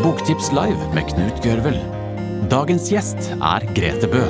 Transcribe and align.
Boktips 0.00 0.46
live 0.56 0.86
med 0.94 1.10
Knut 1.10 1.42
Gørvel. 1.44 1.74
Dagens 2.48 2.86
gjest 2.88 3.26
er 3.36 3.64
Grete 3.76 4.08
Bø. 4.08 4.22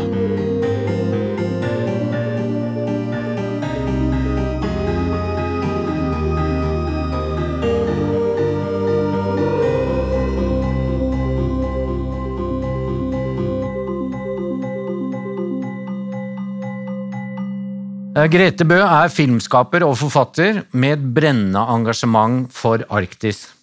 Eh, 18.16 18.27
Grete 18.27 18.66
Bø 18.66 18.80
er 18.82 19.14
filmskaper 19.14 19.87
og 19.87 19.95
forfatter 20.02 20.64
med 20.75 20.98
et 20.98 21.09
brennende 21.14 21.62
engasjement 21.79 22.50
for 22.50 22.82
Arktis. 22.90 23.60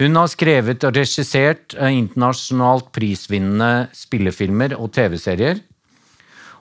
Hun 0.00 0.16
har 0.16 0.30
skrevet 0.32 0.84
og 0.88 0.96
regissert 0.96 1.74
eh, 1.76 1.92
internasjonalt 1.98 2.88
prisvinnende 2.96 3.90
spillefilmer 3.92 4.72
og 4.78 4.94
TV-serier. 4.96 5.60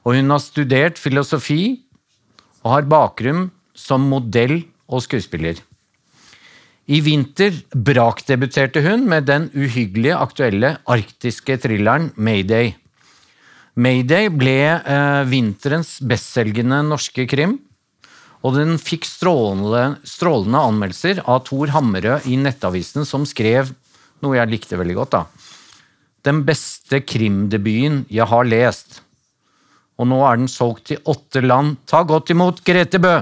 Og 0.04 0.18
hun 0.18 0.34
har 0.34 0.42
studert 0.44 1.00
filosofi 1.00 1.80
og 2.66 2.74
har 2.74 2.90
bakgrunn 2.92 3.48
som 3.72 4.10
modell 4.12 4.58
og 4.92 5.06
skuespiller. 5.06 5.62
I 6.90 7.00
vinter 7.06 7.54
brakdebuterte 7.72 8.82
hun 8.84 9.06
med 9.08 9.28
den 9.30 9.48
uhyggelige 9.54 10.18
aktuelle 10.18 10.74
arktiske 10.90 11.60
thrilleren 11.64 12.10
Mayday. 12.18 12.74
Mayday 13.80 14.28
ble 14.34 14.60
eh, 14.82 15.24
vinterens 15.30 16.00
bestselgende 16.04 16.82
norske 16.90 17.24
krim, 17.30 17.60
og 18.40 18.56
den 18.56 18.78
fikk 18.80 19.08
strålende, 19.08 20.00
strålende 20.08 20.62
anmeldelser 20.70 21.24
av 21.28 21.44
Tor 21.50 21.74
Hammerød 21.76 22.28
i 22.32 22.38
Nettavisen, 22.40 23.04
som 23.08 23.28
skrev 23.28 23.74
noe 24.24 24.38
jeg 24.38 24.52
likte 24.52 24.80
veldig 24.80 24.96
godt. 25.02 25.18
da. 25.18 25.26
Den 26.24 26.44
beste 26.48 27.02
krimdebuten 27.04 28.06
jeg 28.12 28.28
har 28.32 28.48
lest. 28.48 29.02
Og 30.00 30.08
nå 30.08 30.22
er 30.24 30.40
den 30.40 30.48
solgt 30.48 30.88
til 30.88 31.04
åtte 31.12 31.44
land. 31.44 31.78
Ta 31.88 32.04
godt 32.08 32.32
imot 32.32 32.64
Grete 32.64 33.00
Bø! 33.04 33.20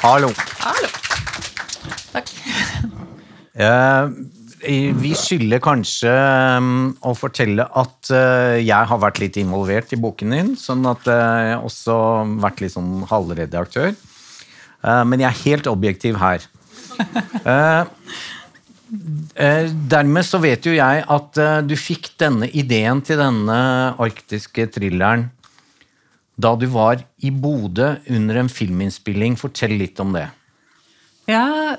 Hallo. 0.00 0.30
Hallo. 0.64 0.88
Takk. 2.14 2.30
Eh, 3.52 4.04
vi 4.96 5.10
skylder 5.18 5.60
kanskje 5.62 6.10
um, 6.60 6.90
å 7.06 7.12
fortelle 7.18 7.64
at 7.64 8.10
eh, 8.14 8.58
jeg 8.62 8.88
har 8.90 9.00
vært 9.02 9.20
litt 9.22 9.38
involvert 9.40 9.92
i 9.94 9.98
boken 10.00 10.34
din, 10.36 10.50
sånn 10.58 10.84
at 10.90 11.08
jeg 11.10 11.56
også 11.58 11.96
har 11.96 12.34
vært 12.46 12.62
litt 12.64 12.74
sånn 12.76 13.04
halvredaktør. 13.10 13.94
Eh, 13.94 15.02
men 15.08 15.22
jeg 15.22 15.30
er 15.30 15.42
helt 15.44 15.70
objektiv 15.70 16.20
her. 16.20 16.46
Dermed 19.94 20.26
så 20.26 20.40
vet 20.42 20.66
jo 20.66 20.72
jeg 20.74 21.04
at 21.14 21.38
du 21.62 21.76
fikk 21.78 22.10
denne 22.18 22.48
ideen 22.50 22.98
til 23.06 23.20
denne 23.22 23.60
arktiske 24.02 24.66
thrilleren 24.74 25.28
da 26.40 26.54
du 26.58 26.66
var 26.72 27.02
i 27.22 27.30
Bodø 27.30 27.92
under 28.08 28.40
en 28.40 28.50
filminnspilling. 28.50 29.36
Fortell 29.38 29.76
litt 29.78 30.00
om 30.02 30.14
det. 30.16 30.26
Ja, 31.30 31.76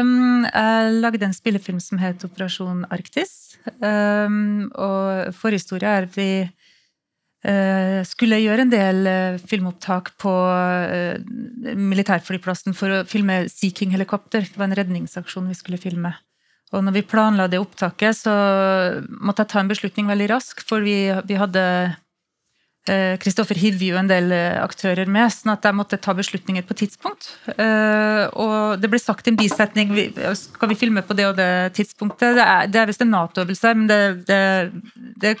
um, 0.00 0.46
jeg 0.46 0.92
lagde 1.02 1.26
en 1.26 1.34
spillefilm 1.36 1.80
som 1.82 1.98
het 2.00 2.22
Operasjon 2.24 2.84
Arktis. 2.94 3.56
Um, 3.82 4.70
og 4.72 5.34
forhistoria 5.36 5.96
er 5.98 6.06
at 6.06 6.16
vi 6.16 6.28
uh, 6.46 8.00
skulle 8.08 8.38
gjøre 8.40 8.64
en 8.64 8.72
del 8.72 9.00
uh, 9.10 9.40
filmopptak 9.50 10.14
på 10.22 10.32
uh, 10.32 11.18
militærflyplassen 11.76 12.76
for 12.78 12.94
å 12.94 13.02
filme 13.10 13.42
Sea 13.52 13.74
King-helikopter. 13.74 14.46
Det 14.48 14.56
var 14.56 14.70
en 14.70 14.78
redningsaksjon 14.80 15.50
vi 15.50 15.58
skulle 15.58 15.82
filme. 15.82 16.14
Og 16.72 16.82
når 16.86 16.96
vi 16.96 17.06
planla 17.10 17.50
det 17.50 17.60
opptaket, 17.62 18.22
så 18.24 18.32
måtte 19.20 19.44
jeg 19.44 19.52
ta 19.52 19.60
en 19.60 19.70
beslutning 19.70 20.08
veldig 20.08 20.32
raskt, 20.32 20.64
for 20.66 20.82
vi, 20.82 20.96
vi 21.28 21.36
hadde 21.38 21.66
Kristoffer 23.18 23.58
hiver 23.58 23.82
jo 23.88 23.96
en 23.98 24.10
del 24.10 24.30
eh, 24.34 24.58
aktører 24.62 25.08
med, 25.10 25.32
sånn 25.34 25.54
at 25.56 25.64
jeg 25.66 25.74
måtte 25.74 25.98
ta 26.02 26.14
beslutninger 26.16 26.62
på 26.66 26.76
tidspunkt. 26.78 27.28
Eh, 27.50 28.22
og 28.38 28.78
det 28.82 28.90
ble 28.92 29.00
sagt 29.02 29.26
en 29.26 29.38
bisetning 29.38 29.90
Skal 30.38 30.70
vi 30.70 30.78
filme 30.78 31.02
på 31.02 31.16
det 31.18 31.26
og 31.26 31.34
det 31.38 31.48
tidspunktet? 31.78 32.36
Det 32.38 32.44
er, 32.44 32.68
det 32.70 32.82
er 32.82 32.90
visst 32.90 33.02
en 33.02 33.10
Nato-øvelse, 33.14 33.72
men 33.78 33.90
det, 33.90 33.98
det, 35.18 35.32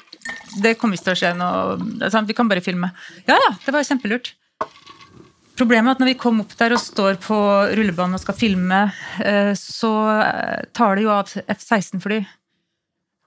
det, 0.62 0.74
kommer 0.80 0.98
ikke 0.98 1.10
til 1.10 1.14
å 1.14 1.20
skje 1.22 1.32
noe 1.38 2.24
Vi 2.26 2.36
kan 2.36 2.50
bare 2.50 2.64
filme. 2.64 2.90
Ja 3.30 3.38
ja, 3.38 3.52
det 3.62 3.74
var 3.74 3.86
kjempelurt. 3.86 4.32
Problemet 5.56 5.88
er 5.88 5.96
at 5.96 6.02
når 6.02 6.10
vi 6.10 6.18
kom 6.20 6.42
opp 6.42 6.50
der 6.58 6.74
og 6.76 6.82
står 6.82 7.20
på 7.22 7.36
rullebanen 7.78 8.18
og 8.18 8.24
skal 8.24 8.36
filme, 8.36 8.82
eh, 9.24 9.54
så 9.56 9.92
tar 10.76 10.98
det 10.98 11.06
jo 11.06 11.14
av 11.14 11.30
F-16-fly 11.46 12.24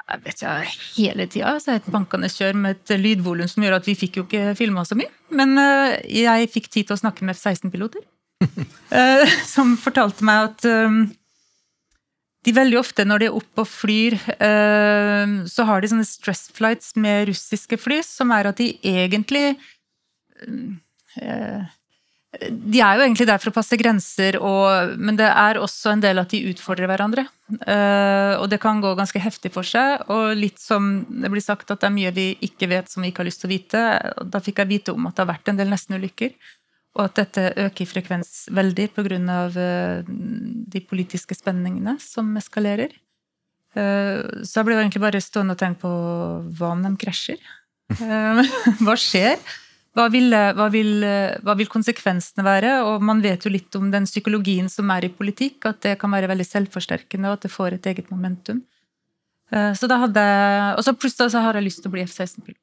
jeg 0.10 0.24
vet 0.26 0.42
ikke, 0.42 0.54
hele 0.98 1.28
tida. 1.30 1.54
Så 1.62 1.76
et 1.76 1.90
bankende 1.94 2.30
kjør 2.32 2.58
med 2.58 2.80
et 2.80 2.96
lydvolum 3.00 3.50
som 3.52 3.66
gjør 3.66 3.78
at 3.80 3.90
vi 3.90 3.98
fikk 3.98 4.20
jo 4.20 4.26
ikke 4.26 4.56
filma 4.58 4.86
så 4.88 4.98
mye. 5.00 5.12
Men 5.36 5.54
uh, 5.60 5.96
jeg 6.10 6.50
fikk 6.54 6.70
tid 6.72 6.90
til 6.90 6.98
å 6.98 7.02
snakke 7.04 7.28
med 7.28 7.38
F-16-piloter. 7.38 8.04
uh, 8.42 9.38
som 9.54 9.76
fortalte 9.80 10.26
meg 10.26 10.50
at 10.50 10.70
um, 10.70 11.02
de 12.48 12.56
veldig 12.56 12.80
ofte 12.80 13.06
når 13.06 13.22
de 13.22 13.30
er 13.30 13.36
oppe 13.36 13.66
og 13.66 13.68
flyr, 13.68 14.16
så 15.52 15.66
har 15.68 15.82
de 15.84 15.90
sånne 15.92 16.06
stress 16.08 16.46
flights 16.56 16.94
med 16.96 17.28
russiske 17.28 17.76
fly, 17.78 17.98
som 18.08 18.32
er 18.32 18.48
at 18.48 18.62
de 18.62 18.70
egentlig 18.80 19.58
de 22.38 22.78
er 22.78 23.00
jo 23.00 23.06
egentlig 23.08 23.26
der 23.26 23.40
for 23.42 23.50
å 23.50 23.56
passe 23.56 23.78
grenser, 23.80 24.36
og, 24.46 24.92
men 25.02 25.18
det 25.18 25.26
er 25.26 25.58
også 25.58 25.96
en 25.96 26.04
del 26.04 26.22
at 26.22 26.30
de 26.30 26.44
utfordrer 26.52 26.86
hverandre. 26.86 27.24
Uh, 27.64 28.38
og 28.38 28.46
det 28.52 28.60
kan 28.62 28.82
gå 28.84 28.92
ganske 28.98 29.22
heftig 29.24 29.50
for 29.56 29.66
seg. 29.66 30.04
Og 30.14 30.38
litt 30.38 30.62
som 30.62 30.92
det 31.10 31.32
blir 31.34 31.42
sagt 31.42 31.74
at 31.74 31.82
det 31.82 31.88
er 31.90 31.96
mye 31.96 32.14
vi 32.14 32.28
ikke 32.46 32.70
vet 32.70 32.92
som 32.92 33.02
vi 33.02 33.10
ikke 33.10 33.24
har 33.24 33.30
lyst 33.32 33.42
til 33.42 33.50
å 33.50 33.54
vite. 33.56 33.82
og 34.22 34.30
Da 34.30 34.42
fikk 34.46 34.62
jeg 34.62 34.70
vite 34.70 34.94
om 34.94 35.08
at 35.10 35.18
det 35.18 35.26
har 35.26 35.32
vært 35.32 35.50
en 35.50 35.58
del 35.58 35.74
nestenulykker. 35.74 36.36
Og 37.00 37.04
at 37.08 37.18
dette 37.18 37.48
øker 37.66 37.86
i 37.86 37.90
frekvens 37.90 38.34
veldig 38.54 38.86
pga. 38.94 39.40
Uh, 39.58 40.12
de 40.70 40.84
politiske 40.86 41.34
spenningene 41.34 41.96
som 42.04 42.30
eskalerer. 42.38 42.94
Uh, 43.74 44.46
så 44.46 44.62
jeg 44.62 44.70
ble 44.70 44.78
egentlig 44.78 45.02
bare 45.02 45.24
stående 45.24 45.58
og 45.58 45.64
tenke 45.64 45.82
på 45.82 45.96
hva 46.62 46.76
om 46.76 46.86
de 46.86 46.94
krasjer? 47.02 47.42
Uh, 47.98 48.46
hva 48.86 48.94
skjer? 49.02 49.42
Hva 49.98 50.06
vil, 50.14 50.30
hva, 50.30 50.68
vil, 50.72 51.04
hva 51.44 51.56
vil, 51.58 51.68
konsekvensene 51.72 52.46
være? 52.46 52.76
Og 52.88 53.04
man 53.04 53.24
vet 53.24 53.46
jo 53.46 53.52
litt 53.52 53.74
om 53.76 53.90
den 53.92 54.06
psykologien 54.08 54.70
som 54.70 54.90
er 54.94 55.08
i 55.08 55.12
politikk, 55.14 55.66
at 55.72 55.82
det 55.86 55.96
kan 56.02 56.14
være 56.14 56.30
veldig 56.30 56.46
selvforsterkende, 56.46 57.32
og 57.32 57.40
at 57.40 57.48
det 57.48 57.54
får 57.54 57.80
et 57.80 57.90
eget 57.90 58.12
momentum. 58.14 58.62
Eh, 59.52 59.74
så 59.74 59.90
da 59.90 59.98
hadde 60.04 60.24
Og 60.78 60.84
så 60.86 60.94
plutselig 60.94 61.34
så 61.34 61.42
har 61.44 61.58
jeg 61.58 61.66
lyst 61.66 61.82
til 61.84 61.90
å 61.90 61.96
bli 61.96 62.06
F-16-pilot. 62.06 62.62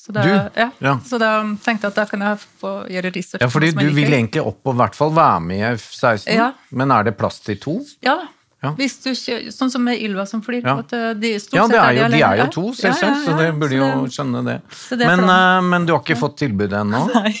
Så 0.00 0.14
da, 0.16 0.22
ja, 0.56 0.70
ja. 0.80 0.94
så 1.04 1.18
da 1.20 1.42
tenkte 1.60 1.84
jeg 1.84 1.92
at 1.92 1.98
da 1.98 2.04
kan 2.08 2.22
jeg 2.24 2.38
få 2.62 2.70
gjøre 2.88 3.10
research. 3.12 3.42
Ja, 3.44 3.50
fordi 3.52 3.68
du 3.76 3.84
vil 3.92 4.08
egentlig 4.08 4.40
opp 4.40 4.64
og 4.64 4.72
i 4.72 4.80
hvert 4.80 4.96
fall 4.96 5.12
være 5.12 5.42
med 5.44 5.58
i 5.60 5.66
F-16, 5.74 6.30
ja. 6.32 6.46
men 6.72 6.94
er 6.96 7.04
det 7.10 7.18
plass 7.20 7.42
til 7.44 7.58
to? 7.60 7.74
Ja 8.06 8.16
da. 8.22 8.30
Ja. 8.60 8.74
Du, 8.76 9.14
sånn 9.54 9.70
som 9.72 9.84
med 9.86 10.02
Ylva 10.04 10.26
som 10.28 10.42
flyr. 10.44 10.60
Ja, 10.60 10.76
de, 10.84 11.30
ja 11.56 11.64
det 11.70 11.78
er 11.80 11.94
jo, 11.96 12.08
de 12.12 12.18
er 12.20 12.40
jo 12.42 12.48
to, 12.52 12.64
selvsagt, 12.76 13.22
så 13.24 13.36
de 13.38 13.46
burde 13.56 13.78
jo 13.78 13.86
skjønne 14.12 14.42
det. 14.44 14.56
det 15.00 15.06
men, 15.08 15.24
uh, 15.24 15.60
men, 15.64 15.86
du 15.88 15.94
har 15.96 16.02
ikke 16.04 16.18
fått 16.20 16.36
tilbudet 16.42 16.82
ennå? 16.82 17.06
Nei. 17.16 17.32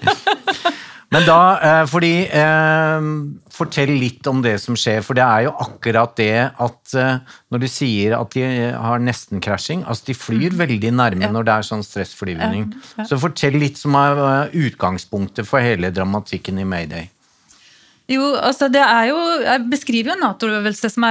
men 1.12 1.28
da, 1.28 1.36
uh, 1.60 1.82
fordi 1.90 2.14
uh, 2.32 3.10
Fortell 3.52 3.92
litt 4.00 4.24
om 4.32 4.40
det 4.40 4.54
som 4.64 4.80
skjer, 4.80 5.04
for 5.04 5.18
det 5.18 5.26
er 5.26 5.44
jo 5.50 5.54
akkurat 5.60 6.16
det 6.16 6.32
at 6.48 6.96
når 7.52 7.60
du 7.60 7.68
sier 7.68 8.16
at 8.16 8.32
de 8.32 8.70
har 8.72 9.02
nesten-krasjing 9.04 9.82
Altså, 9.84 10.06
de 10.08 10.16
flyr 10.16 10.54
mm. 10.54 10.60
veldig 10.62 10.96
nærme 10.96 11.28
når 11.34 11.44
det 11.44 11.56
er 11.58 11.68
sånn 11.68 11.84
stressflyvning. 11.84 12.70
Så 13.04 13.20
fortell 13.20 13.60
litt 13.60 13.76
som 13.76 14.00
er 14.00 14.48
utgangspunktet 14.56 15.44
for 15.44 15.60
hele 15.60 15.92
dramatikken 15.92 16.64
i 16.64 16.64
Mayday. 16.64 17.10
Jo, 18.10 18.32
altså 18.34 18.66
det 18.72 18.82
er 18.82 19.10
jo 19.10 19.18
Jeg 19.44 19.66
beskriver 19.70 20.10
jo 20.10 20.16
en 20.16 20.24
Nato-øvelse 20.24 20.90
som, 20.90 21.06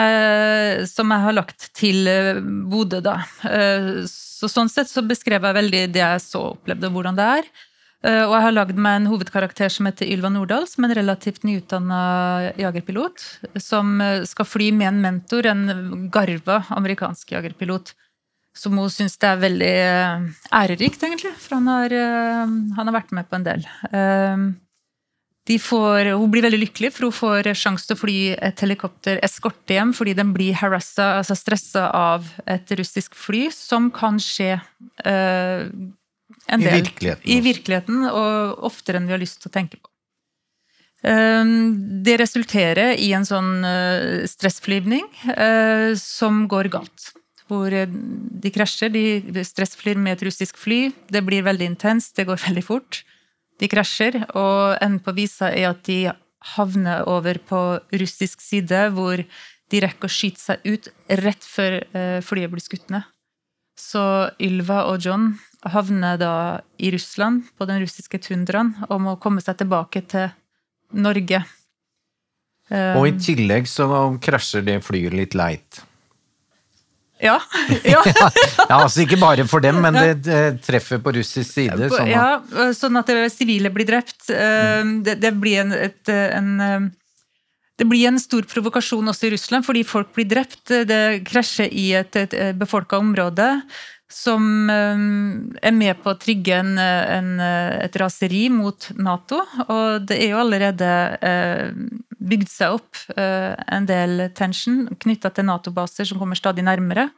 som, 0.90 1.16
jeg 1.16 1.25
har 1.25 1.38
lagt 1.38 1.69
til 1.78 2.10
eh, 2.12 2.42
Bodø, 2.42 3.00
da. 3.04 3.22
Eh, 3.48 4.04
så 4.10 4.50
sånn 4.51 4.72
sett 4.72 4.92
så 4.92 5.04
beskrev 5.06 5.44
jeg 5.48 5.57
veldig 5.57 5.81
det 5.96 6.04
jeg 6.04 6.22
så 6.24 6.50
opplevde, 6.54 6.92
hvordan 6.92 7.18
det 7.18 7.30
er. 7.40 7.50
Eh, 8.04 8.22
og 8.25 8.36
jeg 8.36 8.46
har 8.46 8.56
lagd 8.56 8.80
meg 8.80 9.00
en 9.00 9.10
hovedkarakter 9.12 9.72
som 9.72 9.88
heter 9.88 10.12
Ylva 10.12 10.31
Nordahl, 10.31 10.68
som 10.68 10.84
er 10.84 10.92
en 10.92 11.00
relativt 11.01 11.48
nyutdanna 11.48 12.04
jagerpilot. 12.60 13.25
Som 13.63 14.00
skal 14.28 14.48
fly 14.48 14.72
med 14.75 14.92
en 14.92 15.01
mentor, 15.07 15.48
en 15.48 16.07
garva 16.12 16.62
amerikansk 16.75 17.36
jagerpilot. 17.38 17.96
Som 18.60 18.80
hun 18.80 18.92
syns 18.92 19.16
det 19.19 19.28
er 19.30 19.44
veldig 19.44 19.75
ærerikt, 20.51 21.04
egentlig. 21.07 21.36
For 21.40 21.60
han 21.60 21.68
har, 21.72 21.94
han 21.96 22.90
har 22.90 22.96
vært 22.96 23.13
med 23.16 23.30
på 23.30 23.40
en 23.40 23.46
del. 23.48 23.69
Får, 25.57 26.12
hun 26.13 26.30
blir 26.30 26.46
veldig 26.46 26.60
lykkelig, 26.62 26.92
for 26.94 27.07
hun 27.07 27.16
får 27.16 27.48
sjanse 27.57 27.88
til 27.90 27.98
å 27.98 28.00
fly 28.04 28.18
et 28.38 28.62
helikopter 28.62 29.18
eskorte 29.25 29.74
hjem 29.74 29.96
fordi 29.98 30.13
den 30.19 30.34
blir 30.36 30.54
harassa, 30.60 31.16
altså 31.24 31.38
stressa 31.38 31.88
av 31.96 32.28
et 32.46 32.69
russisk 32.78 33.18
fly, 33.18 33.48
som 33.56 33.90
kan 33.90 34.19
skje 34.22 34.60
uh, 34.60 35.66
en 36.50 36.62
del 36.62 36.75
I 36.75 36.84
virkeligheten, 36.84 37.25
i 37.25 37.40
virkeligheten, 37.46 38.04
og 38.12 38.68
oftere 38.69 39.01
enn 39.01 39.10
vi 39.10 39.16
har 39.16 39.24
lyst 39.24 39.42
til 39.42 39.50
å 39.50 39.56
tenke 39.57 39.80
på. 39.81 39.90
Det 41.00 42.18
resulterer 42.19 42.98
i 43.00 43.13
en 43.16 43.24
sånn 43.24 43.63
stressflyvning 44.28 45.06
som 45.96 46.42
går 46.51 46.68
galt. 46.74 47.13
Hvor 47.48 47.72
de 47.72 48.51
krasjer. 48.54 48.92
De 48.92 49.46
stressflyr 49.48 49.98
med 49.98 50.18
et 50.18 50.25
russisk 50.28 50.60
fly. 50.60 50.90
Det 51.07 51.24
blir 51.25 51.46
veldig 51.48 51.72
intenst, 51.72 52.18
det 52.19 52.28
går 52.28 52.42
veldig 52.48 52.66
fort. 52.68 53.01
De 53.59 53.67
krasjer, 53.67 54.21
og 54.39 54.79
enden 54.79 55.01
på 55.03 55.13
visa 55.17 55.51
er 55.51 55.73
at 55.73 55.83
de 55.88 56.07
havner 56.56 57.03
over 57.11 57.41
på 57.44 57.61
russisk 58.00 58.39
side, 58.44 58.85
hvor 58.95 59.19
de 59.69 59.81
rekker 59.83 60.07
å 60.07 60.11
skyte 60.11 60.39
seg 60.39 60.63
ut 60.65 60.88
rett 61.19 61.44
før 61.44 61.81
flyet 62.25 62.53
blir 62.53 62.63
skutt 62.63 62.88
ned. 62.94 63.03
Så 63.79 64.01
Ylva 64.44 64.85
og 64.91 65.03
John 65.03 65.33
havner 65.67 66.17
da 66.19 66.33
i 66.79 66.91
Russland, 66.95 67.44
på 67.59 67.67
den 67.67 67.83
russiske 67.83 68.19
tundraen, 68.23 68.73
og 68.88 69.03
må 69.03 69.17
komme 69.19 69.44
seg 69.44 69.59
tilbake 69.59 70.01
til 70.07 70.31
Norge. 70.95 71.44
Og 72.71 73.05
i 73.07 73.13
tillegg 73.19 73.67
så 73.67 73.88
krasjer 74.23 74.63
det 74.67 74.79
flyet 74.88 75.15
litt 75.15 75.35
leit. 75.38 75.83
Ja. 77.19 77.36
ja. 77.83 78.04
ja, 78.06 78.77
altså 78.77 79.04
ikke 79.04 79.19
bare 79.19 79.45
for 79.50 79.63
dem, 79.63 79.81
men 79.83 79.98
det, 79.98 80.21
det 80.24 80.39
treffer 80.66 81.01
på 81.04 81.13
russisk 81.19 81.50
side. 81.51 81.89
Sånn 81.92 82.07
at... 82.07 82.13
Ja, 82.13 82.71
sånn 82.75 83.00
at 83.00 83.12
sivile 83.33 83.71
blir 83.75 83.89
drept. 83.89 84.30
Det, 84.30 85.18
det 85.19 85.33
blir 85.36 85.66
en, 85.66 85.75
et, 85.75 86.01
en 86.10 86.89
det 87.80 87.88
blir 87.88 88.10
en 88.10 88.19
stor 88.19 88.44
provokasjon 88.48 89.07
også 89.07 89.30
i 89.30 89.33
Russland, 89.36 89.68
fordi 89.68 89.86
folk 89.88 90.12
blir 90.16 90.27
drept. 90.31 90.66
Det 90.68 91.21
krasjer 91.27 91.71
i 91.71 91.92
et, 92.00 92.16
et 92.19 92.36
befolka 92.60 93.00
område 93.00 93.54
som 94.10 94.69
er 94.74 95.75
med 95.75 96.00
på 96.01 96.12
å 96.12 96.18
trigge 96.18 96.57
en, 96.57 96.74
en, 96.81 97.30
et 97.39 97.95
raseri 98.01 98.48
mot 98.51 98.89
Nato. 98.98 99.44
Og 99.68 100.07
det 100.10 100.18
er 100.24 100.33
jo 100.33 100.42
allerede 100.42 100.89
bygd 102.29 102.49
seg 102.51 102.77
opp 102.77 102.99
en 103.17 103.87
del 103.89 104.29
tension 104.37 104.85
knytta 105.01 105.31
til 105.33 105.47
Nato-baser 105.49 106.07
som 106.07 106.21
kommer 106.21 106.39
stadig 106.39 106.65
nærmere. 106.65 107.09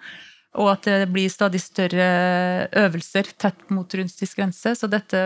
Og 0.60 0.68
at 0.74 0.84
det 0.84 1.08
blir 1.14 1.32
stadig 1.32 1.62
større 1.64 2.08
øvelser 2.76 3.30
tett 3.40 3.70
mot 3.72 3.94
russisk 3.96 4.42
grense. 4.42 4.74
Så 4.76 4.90
dette 4.92 5.20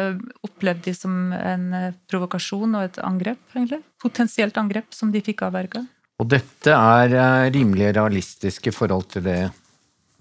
opplevde 0.45 0.85
de 0.85 0.93
som 0.93 1.33
en 1.33 1.95
provokasjon 2.11 2.77
og 2.77 2.91
et 2.91 2.99
angrep, 3.01 3.41
egentlig. 3.55 3.81
Potensielt 4.01 4.57
angrep 4.61 4.93
som 4.93 5.09
de 5.13 5.23
fikk 5.25 5.41
avverga. 5.47 5.81
Og 6.21 6.29
dette 6.31 6.71
er 6.71 7.15
eh, 7.17 7.47
rimelig 7.55 7.89
realistisk 7.97 8.69
i 8.69 8.75
forhold 8.75 9.09
til 9.15 9.25
det 9.25 9.41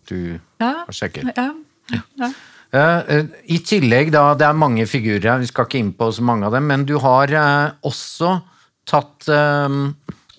du 0.08 0.18
ja, 0.60 0.72
har 0.86 0.96
sjekket? 0.96 1.30
Ja. 1.36 1.52
ja. 2.18 2.32
I 3.46 3.60
tillegg, 3.62 4.08
da, 4.10 4.32
det 4.34 4.48
er 4.48 4.56
mange 4.58 4.88
figurer 4.90 5.28
her, 5.30 5.44
vi 5.44 5.46
skal 5.46 5.68
ikke 5.68 5.78
inn 5.78 5.92
på 5.94 6.08
så 6.16 6.24
mange 6.26 6.48
av 6.48 6.56
dem, 6.56 6.64
men 6.66 6.82
du 6.88 6.96
har 6.98 7.30
også 7.86 8.32
tatt 8.88 9.28
uh, 9.32 9.68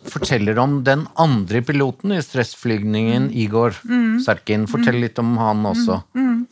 forteller 0.06 0.60
om 0.62 0.80
den 0.86 1.06
andre 1.22 1.62
piloten 1.66 2.14
i 2.16 2.22
stressflygningen, 2.24 3.30
mm. 3.30 3.34
Igor 3.46 3.78
mm. 3.84 4.20
Serkin. 4.26 4.68
Fortell 4.70 5.00
litt 5.02 5.20
om 5.22 5.36
han 5.42 5.66
også. 5.66 6.02
Mm. 6.18 6.46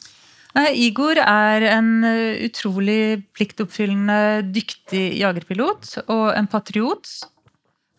Nei, 0.54 0.70
Igor 0.86 1.20
er 1.22 1.68
en 1.74 1.92
uh, 2.06 2.42
utrolig 2.46 3.24
pliktoppfyllende, 3.38 4.50
dyktig 4.54 5.06
jagerpilot 5.22 5.96
og 6.08 6.28
en 6.34 6.50
patriot. 6.50 7.14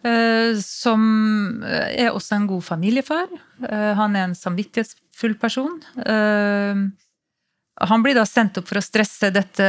Uh, 0.04 0.52
som 0.60 1.00
er 1.64 2.10
også 2.10 2.36
en 2.36 2.50
god 2.50 2.66
familiefar. 2.66 3.30
Han 3.64 4.18
er 4.18 4.26
en 4.26 4.36
samvittighetsfull 4.36 5.38
person. 5.40 5.78
Han 7.82 8.04
blir 8.04 8.14
da 8.14 8.22
sendt 8.26 8.60
opp 8.60 8.68
for 8.70 8.78
å 8.78 8.84
stresse 8.84 9.32
dette 9.34 9.64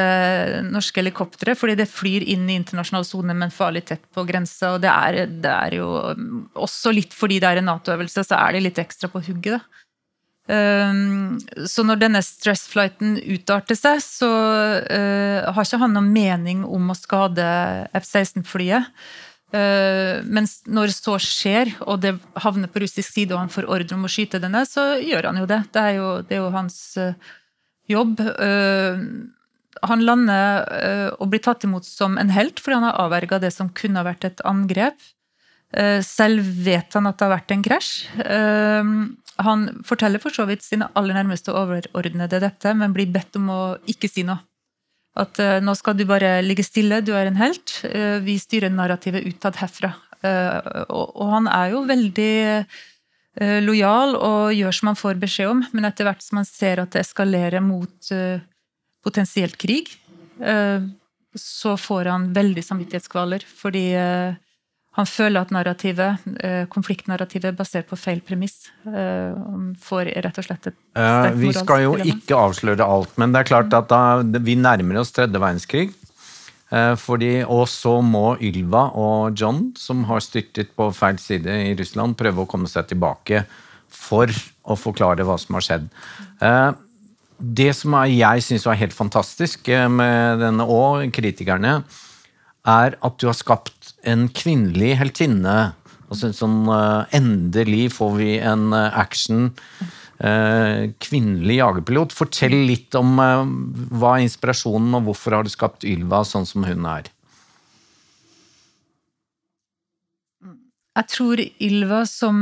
norske 0.70 1.02
helikopteret, 1.02 1.58
fordi 1.58 1.78
det 1.80 1.88
flyr 1.90 2.28
inn 2.36 2.44
i 2.46 2.58
internasjonal 2.60 3.06
sone, 3.08 3.34
men 3.34 3.54
farlig 3.54 3.88
tett 3.90 4.04
på 4.14 4.26
grensa. 4.30 4.76
Og 4.76 4.84
det 4.84 4.92
er, 4.92 5.24
det 5.26 5.54
er, 5.54 5.78
jo 5.80 5.88
også 6.54 6.94
litt 6.94 7.16
fordi 7.18 7.40
det 7.42 7.50
er 7.50 7.62
en 7.64 7.72
Nato-øvelse, 7.72 8.28
så 8.28 8.38
er 8.38 8.54
det 8.54 8.68
litt 8.68 8.82
ekstra 8.84 9.10
på 9.10 9.24
hugget, 9.26 9.58
da. 9.58 9.82
Um, 10.46 11.40
så 11.66 11.82
når 11.82 12.04
denne 12.04 12.20
stressflighten 12.22 13.16
utarter 13.34 13.78
seg, 13.80 13.98
så 14.06 14.30
uh, 14.30 15.48
har 15.50 15.66
ikke 15.66 15.80
han 15.82 15.96
noen 15.98 16.12
mening 16.14 16.62
om 16.70 16.92
å 16.94 16.98
skade 16.98 17.46
F-16-flyet. 17.98 18.92
Uh, 19.56 20.22
mens 20.30 20.60
når 20.70 20.94
så 20.94 21.16
skjer, 21.22 21.74
og 21.88 22.04
det 22.04 22.14
havner 22.44 22.70
på 22.70 22.84
russisk 22.84 23.10
side, 23.10 23.34
og 23.34 23.42
han 23.42 23.50
får 23.54 23.66
ordre 23.66 23.98
om 23.98 24.06
å 24.06 24.12
skyte 24.12 24.44
denne, 24.44 24.62
så 24.70 24.92
gjør 25.02 25.32
han 25.32 25.42
jo 25.42 25.50
det. 25.50 25.64
Det 25.74 25.88
er 25.90 25.98
jo, 25.98 26.12
det 26.22 26.38
er 26.38 26.44
jo 26.44 26.54
hans 26.54 26.78
uh, 27.02 27.34
jobb. 27.92 28.22
Eh, 28.22 29.04
han 29.86 30.06
lander 30.08 30.64
eh, 30.78 31.10
og 31.20 31.30
blir 31.34 31.44
tatt 31.44 31.66
imot 31.68 31.86
som 31.88 32.18
en 32.22 32.32
helt 32.34 32.62
fordi 32.64 32.80
han 32.80 32.88
har 32.88 33.04
avverga 33.06 33.42
det 33.44 33.52
som 33.54 33.74
kunne 33.76 34.02
ha 34.02 34.08
vært 34.08 34.28
et 34.28 34.42
angrep. 34.48 34.98
Eh, 35.76 36.00
selv 36.06 36.48
vet 36.66 36.96
han 36.96 37.10
at 37.10 37.20
det 37.20 37.28
har 37.28 37.36
vært 37.36 37.54
en 37.56 37.66
krasj. 37.66 37.94
Han 39.46 39.64
forteller 39.84 40.22
for 40.24 40.32
så 40.32 40.46
vidt 40.48 40.64
sine 40.64 40.88
aller 40.96 41.18
nærmeste 41.18 41.52
overordnede 41.52 42.40
dette, 42.40 42.72
men 42.72 42.94
blir 42.96 43.10
bedt 43.12 43.36
om 43.36 43.50
å 43.52 43.62
ikke 43.92 44.08
si 44.08 44.24
noe. 44.24 44.40
At 45.20 45.40
nå 45.64 45.72
skal 45.80 45.96
du 45.96 46.06
bare 46.08 46.42
ligge 46.44 46.64
stille, 46.64 47.02
du 47.04 47.14
er 47.16 47.28
en 47.28 47.38
helt. 47.40 47.72
Vi 48.24 48.36
styrer 48.40 48.72
narrativet 48.72 49.28
utad 49.28 49.60
herfra. 49.60 49.94
Og 50.92 51.28
han 51.32 51.48
er 51.52 51.72
jo 51.72 51.84
veldig 51.88 52.34
lojal 53.36 54.16
og 54.16 54.54
gjør 54.56 54.76
som 54.78 54.92
han 54.92 55.00
får 55.00 55.18
beskjed 55.20 55.52
om, 55.52 55.64
men 55.76 55.88
etter 55.90 56.08
hvert 56.08 56.24
som 56.24 56.40
han 56.40 56.48
ser 56.48 56.80
at 56.80 56.94
det 56.96 57.02
eskalerer 57.04 57.64
mot 57.64 58.12
uh, 58.16 58.40
potensielt 59.04 59.58
krig, 59.60 59.92
uh, 60.40 60.86
så 61.36 61.76
får 61.76 62.12
han 62.14 62.30
veldig 62.36 62.64
samvittighetskvaler. 62.64 63.44
Fordi 63.60 63.90
han 64.96 65.08
føler 65.12 65.44
at 65.44 65.50
narrativet, 65.52 66.22
konfliktnarrativet 66.72 67.50
er 67.50 67.58
basert 67.58 67.90
på 67.90 67.98
feil 68.00 68.22
premiss. 68.24 68.70
får 69.84 70.12
rett 70.24 70.40
og 70.40 70.46
slett 70.48 70.70
et 70.72 70.78
sterkt 70.96 71.36
Vi 71.42 71.52
skal 71.58 71.84
jo 71.84 71.98
ikke 72.00 72.40
avsløre 72.40 72.88
alt, 72.88 73.12
men 73.20 73.36
det 73.36 73.42
er 73.42 73.50
klart 73.50 73.76
at 73.76 73.92
da 73.92 74.40
vi 74.40 74.56
nærmer 74.56 75.02
oss 75.02 75.12
tredje 75.12 75.36
verdenskrig, 75.36 75.90
Eh, 75.92 76.05
fordi, 77.00 77.40
og 77.44 77.68
så 77.72 78.00
må 78.04 78.36
Ylva 78.44 78.90
og 79.00 79.38
John, 79.40 79.70
som 79.80 80.04
har 80.10 80.24
styrtet 80.24 80.74
på 80.76 80.90
feil 80.96 81.20
side 81.22 81.54
i 81.70 81.76
Russland, 81.80 82.18
prøve 82.20 82.44
å 82.44 82.50
komme 82.50 82.68
seg 82.68 82.90
tilbake 82.90 83.46
for 83.96 84.32
å 84.66 84.78
forklare 84.80 85.26
hva 85.28 85.38
som 85.40 85.58
har 85.58 85.66
skjedd. 85.66 85.88
Eh, 86.44 86.72
det 87.40 87.72
som 87.78 87.96
jeg 88.10 88.44
syns 88.44 88.68
var 88.68 88.80
helt 88.80 88.96
fantastisk 88.96 89.70
eh, 89.72 89.88
med 89.92 90.42
denne, 90.44 90.68
og 90.68 91.08
kritikerne, 91.16 91.80
er 92.66 92.96
at 92.98 93.18
du 93.22 93.28
har 93.30 93.38
skapt 93.38 93.94
en 94.10 94.26
kvinnelig 94.34 94.96
heltinne. 94.98 95.76
Altså 96.10 96.32
sånn, 96.34 96.66
endelig 97.14 97.92
får 97.94 98.16
vi 98.18 98.32
en 98.42 98.74
action 98.74 99.52
Eh, 99.54 100.05
kvinnelig 100.18 101.58
jagerpilot. 101.60 102.14
Fortell 102.16 102.56
litt 102.70 102.96
om 102.96 103.18
eh, 103.20 103.44
hva 104.00 104.16
er 104.16 104.26
inspirasjonen, 104.26 104.94
og 104.96 105.10
hvorfor 105.10 105.36
har 105.36 105.44
du 105.44 105.52
skapt 105.52 105.84
Ylva 105.88 106.24
sånn 106.28 106.48
som 106.48 106.64
hun 106.68 106.88
er? 106.88 107.12
Jeg 110.96 111.12
tror 111.12 111.42
Ylva 111.44 112.06
som 112.08 112.38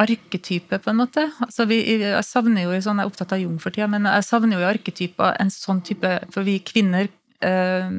arketype, 0.00 0.80
på 0.82 0.90
en 0.90 0.98
måte. 0.98 1.26
Altså, 1.44 1.66
vi, 1.70 1.78
jeg 2.00 2.26
savner 2.26 2.64
jo 2.64 2.78
sånn, 2.82 2.98
jeg 2.98 3.06
er 3.06 3.12
opptatt 3.12 3.34
av 3.36 3.42
Jung 3.42 3.60
for 3.62 3.74
tida, 3.74 3.86
men 3.92 4.08
jeg 4.08 4.26
savner 4.26 4.58
jo 4.58 4.64
i 4.64 4.70
arketyper 4.72 5.36
en 5.38 5.52
sånn 5.54 5.84
type 5.86 6.10
For 6.34 6.46
vi 6.46 6.56
kvinner 6.66 7.06
eh, 7.44 7.92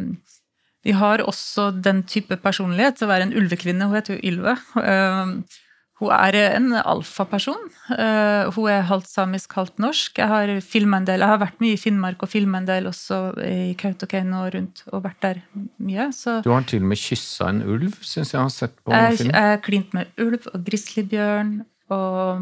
vi 0.86 0.94
har 0.94 1.24
også 1.26 1.70
den 1.82 2.04
type 2.06 2.38
personlighet. 2.44 3.02
Å 3.02 3.10
være 3.10 3.30
en 3.30 3.38
ulvekvinne, 3.38 3.88
hun 3.88 3.98
heter 3.98 4.18
jo 4.18 4.34
Ylve. 4.34 4.58
Eh, 4.82 5.62
hun 6.02 6.12
er 6.12 6.36
en 6.58 6.74
alfaperson. 6.76 7.70
Uh, 7.88 8.52
hun 8.52 8.68
er 8.68 8.82
halvt 8.90 9.08
samisk, 9.08 9.54
halvt 9.56 9.80
norsk. 9.80 10.18
Jeg 10.20 10.28
har, 10.28 10.52
en 10.52 11.08
del, 11.08 11.24
jeg 11.24 11.32
har 11.32 11.40
vært 11.40 11.62
mye 11.64 11.78
i 11.78 11.80
Finnmark 11.80 12.26
og 12.26 12.32
filma 12.34 12.60
en 12.60 12.68
del 12.68 12.90
også 12.90 13.20
i 13.46 13.72
Kautokeino 13.80 14.42
og 14.44 14.54
rundt. 14.58 14.84
og 14.92 15.06
vært 15.06 15.22
der 15.24 15.40
mye. 15.80 16.10
Så. 16.12 16.42
Du 16.44 16.52
har 16.52 16.68
til 16.68 16.84
og 16.84 16.90
med 16.92 17.00
kyssa 17.00 17.48
en 17.54 17.64
ulv, 17.64 17.96
syns 18.04 18.34
jeg 18.34 18.42
har 18.42 18.52
sett 18.52 18.76
på 18.84 18.92
jeg, 18.92 19.18
film. 19.22 19.32
Jeg 19.32 19.52
har 19.54 19.62
klint 19.64 19.96
med 19.96 20.12
ulv 20.20 20.50
og 20.52 20.66
grizzlybjørn 20.68 21.54
og 21.96 22.42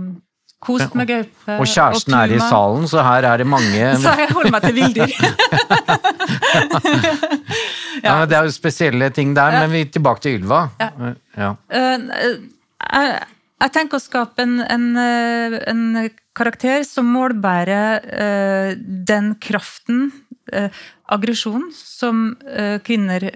kost 0.63 0.95
med 0.97 1.11
gaupe. 1.11 1.57
Og 1.59 1.69
kjæresten 1.69 2.15
og 2.15 2.23
er 2.23 2.33
i 2.33 2.39
salen, 2.41 2.87
så 2.89 3.03
her 3.05 3.27
er 3.29 3.43
det 3.43 3.47
mange 3.47 3.91
Så 4.01 4.15
jeg 4.17 4.31
holder 4.31 4.55
meg 4.55 4.65
til 4.65 4.75
villdyr. 4.79 5.13
ja. 8.01 8.17
ja. 8.17 8.25
det 8.25 8.39
er 8.39 8.49
jo 8.49 8.55
spesielle 8.55 9.11
ting 9.13 9.35
der, 9.37 9.59
men 9.61 9.71
vi 9.75 9.85
er 9.85 9.93
tilbake 9.93 10.25
til 10.25 10.41
Ylva. 10.41 10.63
Ja. 10.81 11.13
ja. 11.37 11.53
Uh, 11.69 12.41
uh, 12.89 13.21
jeg 13.61 13.73
tenker 13.75 13.99
å 13.99 14.03
skape 14.03 14.43
en, 14.43 14.57
en, 14.65 14.85
eh, 14.99 15.55
en 15.71 15.83
karakter 16.35 16.83
som 16.87 17.11
målbærer 17.13 18.07
uh, 18.09 18.71
den 18.79 19.33
kraften, 19.43 20.07
uh, 20.51 20.67
aggresjonen, 21.13 21.69
som 21.77 22.33
uh, 22.47 22.79
kvinner 22.83 23.29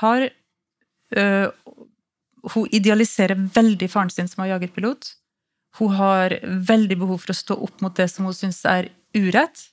har. 0.00 0.30
hun 2.54 2.66
idealiserer 2.74 3.38
veldig 3.54 3.86
faren 3.92 4.10
sin 4.10 4.26
som 4.28 4.42
var 4.42 4.48
jagerpilot. 4.54 5.12
Hun 5.78 5.92
har 5.94 6.34
veldig 6.42 6.96
behov 6.98 7.20
for 7.22 7.30
å 7.30 7.36
stå 7.38 7.54
opp 7.66 7.84
mot 7.84 7.94
det 7.94 8.08
som 8.10 8.26
hun 8.26 8.34
syns 8.34 8.64
er 8.66 8.88
urett. 9.14 9.70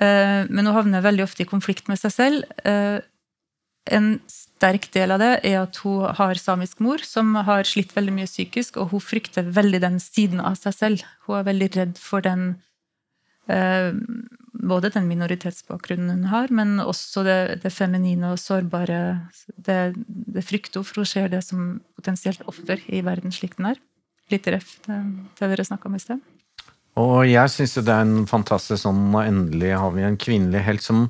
men 0.00 0.66
hun 0.66 0.74
havner 0.74 1.04
veldig 1.04 1.24
ofte 1.24 1.42
i 1.42 1.50
konflikt 1.50 1.88
med 1.88 1.98
seg 2.00 2.12
selv. 2.12 2.44
en 2.64 4.20
sterk 4.62 4.86
del 4.94 5.10
av 5.10 5.22
det 5.22 5.32
er 5.42 5.58
at 5.64 5.78
hun 5.82 6.06
har 6.14 6.38
samisk 6.38 6.82
mor, 6.84 7.02
som 7.02 7.34
har 7.48 7.66
slitt 7.66 7.94
veldig 7.96 8.14
mye 8.14 8.30
psykisk, 8.30 8.78
og 8.78 8.92
hun 8.94 9.02
frykter 9.02 9.48
veldig 9.50 9.80
den 9.82 9.98
siden 10.02 10.42
av 10.42 10.54
seg 10.60 10.76
selv. 10.76 11.08
Hun 11.26 11.40
er 11.40 11.48
veldig 11.50 11.68
redd 11.78 11.98
for 12.00 12.24
den 12.24 12.54
eh, 13.50 13.90
Både 14.62 14.92
den 14.94 15.08
minoritetsbakgrunnen 15.08 16.10
hun 16.12 16.26
har, 16.30 16.50
men 16.54 16.76
også 16.78 17.24
det, 17.26 17.38
det 17.64 17.72
feminine 17.74 18.28
og 18.30 18.38
sårbare. 18.38 18.98
Det, 19.56 19.96
det 20.06 20.44
frykter 20.46 20.78
hun, 20.78 20.86
for 20.86 21.02
hun 21.02 21.08
ser 21.08 21.32
det 21.32 21.40
som 21.42 21.80
potensielt 21.98 22.44
offer 22.46 22.78
i 22.86 23.00
verden 23.02 23.34
slik 23.34 23.56
den 23.58 23.72
er. 23.72 23.80
Litt 24.30 24.46
ref 24.52 24.76
det, 24.84 25.00
det 25.40 25.48
dere 25.50 25.66
snakka 25.66 25.90
om 25.90 25.96
i 25.98 26.02
sted. 26.04 26.22
Og 27.00 27.24
jeg 27.26 27.50
syns 27.50 27.74
det 27.80 27.90
er 27.90 28.04
en 28.04 28.28
fantastisk 28.30 28.84
sånn 28.84 29.02
Endelig 29.24 29.72
har 29.80 29.96
vi 29.96 30.04
en 30.06 30.20
kvinnelig 30.20 30.62
helt 30.68 30.84
som 30.84 31.06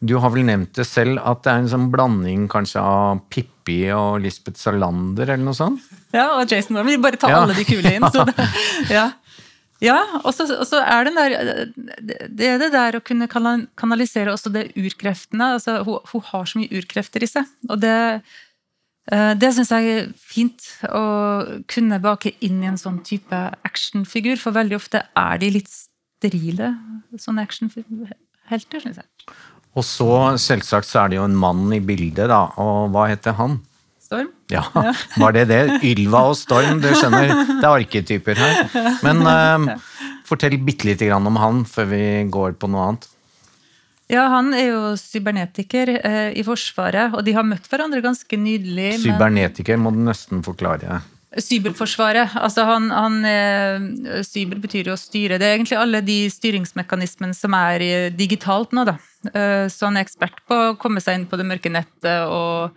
du 0.00 0.14
har 0.16 0.32
vel 0.32 0.46
nevnt 0.48 0.72
det 0.78 0.86
selv, 0.88 1.18
at 1.28 1.42
det 1.44 1.52
er 1.52 1.62
en 1.62 1.68
sånn 1.68 1.88
blanding 1.92 2.46
kanskje 2.50 2.80
av 2.80 3.20
Pippi 3.32 3.82
og 3.92 4.22
Lisbeth 4.24 4.56
Salander, 4.56 5.28
eller 5.28 5.44
noe 5.44 5.56
sånt? 5.56 5.82
Ja, 6.14 6.30
og 6.38 6.48
Jason. 6.48 6.80
Vi 6.86 6.96
bare 7.02 7.20
tar 7.20 7.34
ja. 7.34 7.42
alle 7.44 7.56
de 7.58 7.66
kule 7.68 7.92
inn. 7.98 8.06
Det, 8.10 8.46
ja. 8.88 9.04
ja, 9.84 9.98
og 10.24 10.32
så 10.32 10.80
er 10.80 11.08
det 11.08 11.12
der 11.16 11.34
Det 12.28 12.48
er 12.48 12.58
det 12.60 12.70
der 12.72 12.96
å 12.96 13.02
kunne 13.04 13.28
kanalisere 13.28 14.32
også 14.32 14.52
det 14.54 14.70
urkreftene. 14.72 15.52
Altså, 15.58 15.82
hun, 15.84 16.00
hun 16.14 16.24
har 16.30 16.48
så 16.48 16.62
mye 16.62 16.80
urkrefter 16.80 17.26
i 17.26 17.28
seg. 17.28 17.52
Og 17.68 17.84
det, 17.84 17.92
eh, 19.12 19.34
det 19.36 19.52
syns 19.56 19.74
jeg 19.76 19.92
er 19.98 20.10
fint 20.16 20.72
å 20.88 21.04
kunne 21.68 22.00
bake 22.00 22.32
inn 22.40 22.64
i 22.64 22.72
en 22.72 22.80
sånn 22.80 23.02
type 23.04 23.44
actionfigur, 23.68 24.40
for 24.40 24.56
veldig 24.56 24.80
ofte 24.80 25.04
er 25.12 25.44
de 25.44 25.52
litt 25.60 25.68
sterile 25.68 26.72
sånne 27.20 27.44
actionhelter, 27.44 28.80
syns 28.80 29.04
jeg. 29.04 29.08
Og 29.80 29.86
så 29.86 30.36
selvsagt 30.40 30.88
så 30.88 31.04
er 31.04 31.12
det 31.12 31.20
jo 31.20 31.24
en 31.24 31.36
mann 31.40 31.70
i 31.72 31.80
bildet, 31.80 32.28
da. 32.28 32.44
Og 32.60 32.92
hva 32.92 33.06
heter 33.08 33.36
han? 33.38 33.56
Storm? 34.04 34.28
Ja, 34.52 34.64
var 35.22 35.36
det 35.36 35.46
det? 35.48 35.60
Ylva 35.86 36.26
og 36.32 36.36
Storm, 36.36 36.82
du 36.82 36.90
skjønner. 36.92 37.30
Det 37.48 37.62
er 37.62 37.70
arketyper 37.70 38.42
her. 38.42 38.60
Men 39.06 39.24
uh, 39.24 39.78
fortell 40.28 40.58
bitte 40.66 40.88
lite 40.88 41.08
grann 41.08 41.28
om 41.30 41.38
han 41.40 41.64
før 41.68 41.88
vi 41.94 42.02
går 42.28 42.58
på 42.60 42.68
noe 42.68 42.90
annet. 42.90 43.08
Ja, 44.10 44.24
han 44.32 44.50
er 44.58 44.72
jo 44.72 44.80
cybernetiker 44.98 45.92
eh, 45.94 46.32
i 46.34 46.42
Forsvaret, 46.42 47.12
og 47.14 47.22
de 47.22 47.30
har 47.36 47.46
møtt 47.46 47.68
hverandre 47.70 48.02
ganske 48.02 48.38
nydelig. 48.42 48.96
Cybernetiker 49.04 49.78
må 49.78 49.92
du 49.94 50.00
nesten 50.02 50.42
forklare. 50.42 50.98
Cyberforsvaret. 51.38 52.34
altså 52.34 52.64
han, 52.66 52.88
han, 52.90 53.20
Cyber 54.26 54.58
betyr 54.58 54.90
jo 54.90 54.96
å 54.96 54.98
styre. 54.98 55.38
Det 55.38 55.46
er 55.46 55.54
egentlig 55.54 55.78
alle 55.78 56.00
de 56.02 56.24
styringsmekanismene 56.34 57.38
som 57.38 57.54
er 57.54 58.10
digitalt 58.18 58.74
nå. 58.74 58.82
da. 58.90 58.96
Eh, 59.28 59.66
så 59.68 59.88
han 59.88 59.98
er 59.98 60.06
ekspert 60.06 60.40
på 60.48 60.56
å 60.56 60.76
komme 60.80 61.02
seg 61.04 61.18
inn 61.18 61.26
på 61.30 61.38
det 61.40 61.48
mørke 61.48 61.72
nettet 61.72 62.30
og 62.32 62.76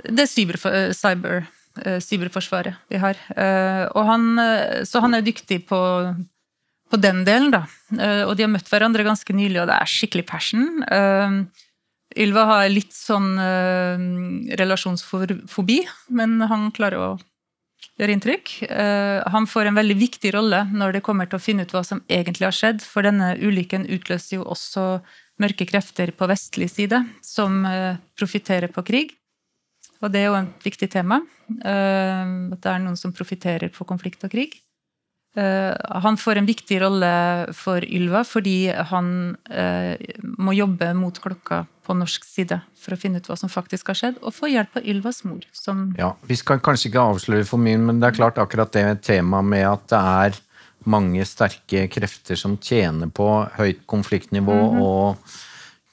det 0.00 0.28
cyber, 0.30 0.56
cyber, 0.96 1.42
eh, 1.82 1.98
cyberforsvaret 2.04 2.78
vi 2.92 3.00
har. 3.02 3.18
Eh, 3.36 4.04
han, 4.10 4.28
så 4.86 5.02
han 5.04 5.18
er 5.18 5.26
dyktig 5.26 5.64
på, 5.68 5.80
på, 6.90 7.00
den 7.00 7.24
delen, 7.26 7.50
da. 7.52 7.64
Og 8.28 8.36
de 8.36 8.46
har 8.46 8.52
møtt 8.52 8.70
hverandre 8.70 9.06
ganske 9.06 9.34
nylig, 9.36 9.60
og 9.62 9.68
det 9.70 9.76
er 9.76 9.90
skikkelig 9.90 10.26
passion. 10.30 10.70
Ylva 12.18 12.46
har 12.48 12.70
litt 12.72 12.94
sånn 12.96 13.34
relasjonsfobi, 14.58 15.82
men 16.16 16.40
han 16.50 16.70
klarer 16.74 17.04
å 17.04 17.10
gjør 18.00 18.12
inntrykk. 18.14 18.52
Eh, 18.68 19.18
han 19.32 19.48
får 19.48 19.70
en 19.70 19.78
veldig 19.78 19.96
viktig 20.00 20.32
rolle 20.36 20.64
når 20.72 20.96
det 20.96 21.04
kommer 21.06 21.28
til 21.28 21.40
å 21.40 21.42
finne 21.42 21.66
ut 21.66 21.74
hva 21.74 21.82
som 21.86 22.02
egentlig 22.08 22.48
har 22.48 22.56
skjedd, 22.56 22.84
for 22.84 23.06
denne 23.06 23.34
ulykken 23.40 23.88
utløser 23.92 24.38
jo 24.38 24.46
også 24.48 24.86
mørke 25.40 25.66
krefter 25.68 26.12
på 26.16 26.28
vestlig 26.30 26.70
side 26.72 27.02
som 27.24 27.64
eh, 27.68 28.00
profitterer 28.18 28.72
på 28.72 28.84
krig. 28.86 29.14
Og 30.00 30.12
det 30.12 30.22
er 30.22 30.30
jo 30.30 30.38
et 30.38 30.66
viktig 30.66 30.90
tema. 30.92 31.20
Eh, 31.50 32.34
at 32.54 32.60
det 32.60 32.72
er 32.72 32.82
noen 32.84 32.98
som 33.00 33.14
profitterer 33.16 33.72
på 33.74 33.88
konflikt 33.88 34.26
og 34.26 34.34
krig. 34.36 34.58
Han 35.30 36.16
får 36.18 36.40
en 36.40 36.46
viktig 36.48 36.80
rolle 36.82 37.08
for 37.54 37.84
Ylva 37.86 38.24
fordi 38.26 38.72
han 38.90 39.36
må 40.42 40.56
jobbe 40.56 40.88
mot 40.98 41.20
klokka 41.22 41.60
på 41.86 41.96
norsk 41.98 42.26
side 42.26 42.60
for 42.78 42.94
å 42.94 43.00
finne 43.00 43.20
ut 43.20 43.28
hva 43.28 43.36
som 43.38 43.50
faktisk 43.50 43.90
har 43.90 43.98
skjedd, 43.98 44.20
og 44.22 44.34
få 44.36 44.50
hjelp 44.52 44.78
av 44.78 44.86
Ylvas 44.86 45.22
mor. 45.26 45.42
Ja, 45.98 46.14
Vi 46.26 46.38
skal 46.38 46.62
kanskje 46.62 46.90
ikke 46.90 47.06
avsløre 47.12 47.48
for 47.48 47.62
mye, 47.62 47.78
men 47.78 48.00
det 48.00 48.10
er 48.10 48.18
klart 48.20 48.38
akkurat 48.42 48.72
det 48.76 49.02
temaet 49.06 49.50
med 49.50 49.66
at 49.68 49.86
det 49.90 50.00
er 50.00 50.40
mange 50.88 51.24
sterke 51.28 51.86
krefter 51.92 52.38
som 52.38 52.56
tjener 52.56 53.10
på 53.12 53.28
høyt 53.58 53.86
konfliktnivå 53.86 54.56
mm 54.56 54.76
-hmm. 54.76 54.82
og 54.82 55.16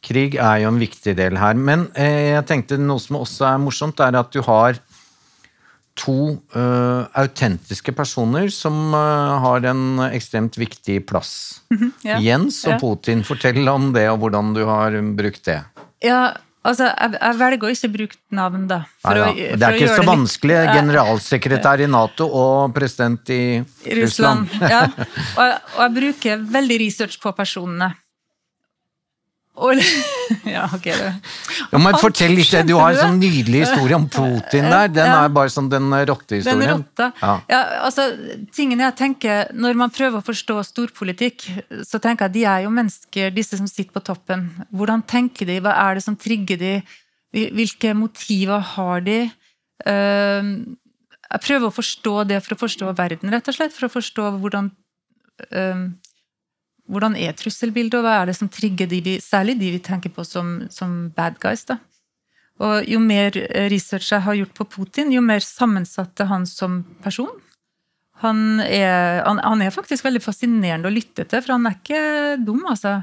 krig, 0.01 0.36
er 0.36 0.58
jo 0.63 0.67
en 0.67 0.79
viktig 0.79 1.15
del 1.17 1.38
her. 1.38 1.53
Men 1.53 1.88
eh, 1.96 2.34
jeg 2.36 2.46
tenkte 2.46 2.77
noe 2.77 3.00
som 3.00 3.15
også 3.15 3.46
er 3.46 3.58
morsomt, 3.58 4.00
er 4.00 4.15
at 4.15 4.32
du 4.32 4.41
har 4.41 4.79
to 5.98 6.38
uh, 6.53 7.08
autentiske 7.17 7.91
personer 7.91 8.51
som 8.53 8.94
uh, 8.94 9.39
har 9.41 9.65
en 9.65 10.00
ekstremt 10.12 10.58
viktig 10.58 11.06
plass. 11.10 11.62
Mm 11.72 11.77
-hmm, 11.77 11.91
ja. 12.03 12.20
Jens 12.20 12.65
og 12.65 12.72
ja. 12.72 12.79
Putin, 12.79 13.24
fortell 13.24 13.67
om 13.67 13.94
det 13.94 14.10
og 14.10 14.20
hvordan 14.20 14.53
du 14.53 14.65
har 14.65 14.91
brukt 15.15 15.46
det. 15.46 15.63
Ja, 16.03 16.38
altså, 16.69 16.89
jeg, 16.91 17.13
jeg 17.17 17.38
velger 17.41 17.67
å 17.67 17.74
ikke 17.74 17.89
bruke 17.93 18.19
navn, 18.38 18.65
da. 18.69 18.79
Ja, 19.03 19.13
ja. 19.17 19.27
Å, 19.27 19.59
det 19.59 19.67
er 19.67 19.77
ikke 19.79 19.93
så 19.93 20.03
det 20.03 20.09
vanskelig. 20.09 20.57
Generalsekretær 20.71 21.83
i 21.86 21.89
Nato 21.91 22.27
og 22.27 22.75
president 22.75 23.31
i 23.33 23.41
Russland. 23.97 24.50
Russland. 24.51 24.74
ja, 24.74 24.83
og, 25.39 25.55
og 25.77 25.81
jeg 25.86 25.95
bruker 26.01 26.45
veldig 26.57 26.81
research 26.83 27.19
på 27.24 27.33
personene. 27.38 27.93
Og, 29.57 29.79
ja, 30.55 30.67
ok. 30.75 30.85
Ja, 30.91 31.79
men 31.81 31.97
Fortell 31.97 32.35
litt, 32.37 32.51
du 32.67 32.75
har 32.77 32.93
en 32.93 32.99
sånn 32.99 33.17
nydelig 33.21 33.63
historie 33.63 33.97
om 33.97 34.05
Putin 34.11 34.69
der. 34.69 34.91
Den 34.93 35.09
er 35.09 35.31
bare 35.33 35.49
sånn 35.53 35.69
den 35.71 35.89
rottehistorien. 35.89 36.61
Den 36.61 36.73
rotta. 36.75 37.09
Ja. 37.23 37.33
ja, 37.49 37.61
altså, 37.87 38.05
tingen 38.53 38.83
jeg 38.83 38.97
tenker, 38.99 39.49
Når 39.57 39.81
man 39.81 39.93
prøver 39.93 40.21
å 40.21 40.25
forstå 40.25 40.59
storpolitikk, 40.69 41.47
så 41.81 41.97
tenker 42.03 42.27
jeg 42.27 42.29
at 42.29 42.37
de 42.37 42.45
er 42.53 42.63
jo 42.67 42.73
mennesker, 42.77 43.33
disse 43.33 43.57
som 43.59 43.69
sitter 43.69 43.95
på 43.97 44.05
toppen. 44.11 44.49
Hvordan 44.69 45.03
tenker 45.09 45.49
de? 45.49 45.59
Hva 45.65 45.73
er 45.87 45.97
det 45.97 46.05
som 46.05 46.17
trigger 46.19 46.61
de? 46.61 46.73
Hvilke 47.33 47.93
motiver 47.97 48.61
har 48.75 49.01
de? 49.05 49.21
Ehm, 49.89 50.51
jeg 51.27 51.43
prøver 51.43 51.67
å 51.67 51.75
forstå 51.75 52.15
det 52.29 52.41
for 52.45 52.55
å 52.55 52.61
forstå 52.61 52.93
verden, 52.97 53.33
rett 53.33 53.49
og 53.49 53.57
slett. 53.57 53.75
For 53.75 53.89
å 53.89 53.93
forstå 53.93 54.29
hvordan 54.37 54.69
ehm, 55.51 55.89
hvordan 56.88 57.17
er 57.20 57.36
trusselbildet, 57.36 58.00
og 58.00 58.06
hva 58.06 58.22
er 58.22 58.29
det 58.29 58.38
som 58.38 58.50
trigger 58.51 58.89
de 58.89 59.01
vi, 59.03 59.17
særlig 59.24 59.58
de 59.60 59.74
vi 59.75 59.84
tenker 59.84 60.13
på 60.13 60.24
som, 60.27 60.62
som 60.74 61.10
bad 61.15 61.39
guys? 61.44 61.65
da? 61.67 61.79
Og 62.63 62.88
Jo 62.89 63.01
mer 63.03 63.36
research 63.70 64.13
jeg 64.13 64.24
har 64.25 64.39
gjort 64.39 64.56
på 64.58 64.70
Putin, 64.77 65.12
jo 65.13 65.22
mer 65.22 65.44
sammensatt 65.44 66.24
er 66.24 66.32
han 66.32 66.48
som 66.50 66.82
person. 67.03 67.36
Han 68.24 68.63
er, 68.63 69.22
han, 69.27 69.38
han 69.44 69.62
er, 69.62 69.75
faktisk 69.75 70.08
veldig 70.08 70.24
fascinerende 70.24 70.89
å 70.89 70.94
lytte 70.94 71.27
til, 71.27 71.44
for 71.44 71.53
han 71.53 71.70
er 71.70 71.77
ikke 71.77 72.01
dum, 72.41 72.63
altså. 72.65 72.96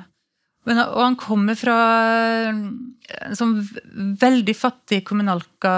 Men, 0.64 0.80
og 0.80 1.02
han 1.04 1.16
kommer 1.20 1.58
fra 1.60 1.76
en 2.48 3.36
sånn 3.36 3.58
veldig 4.18 4.54
fattig 4.56 5.02
kommunalka 5.06 5.74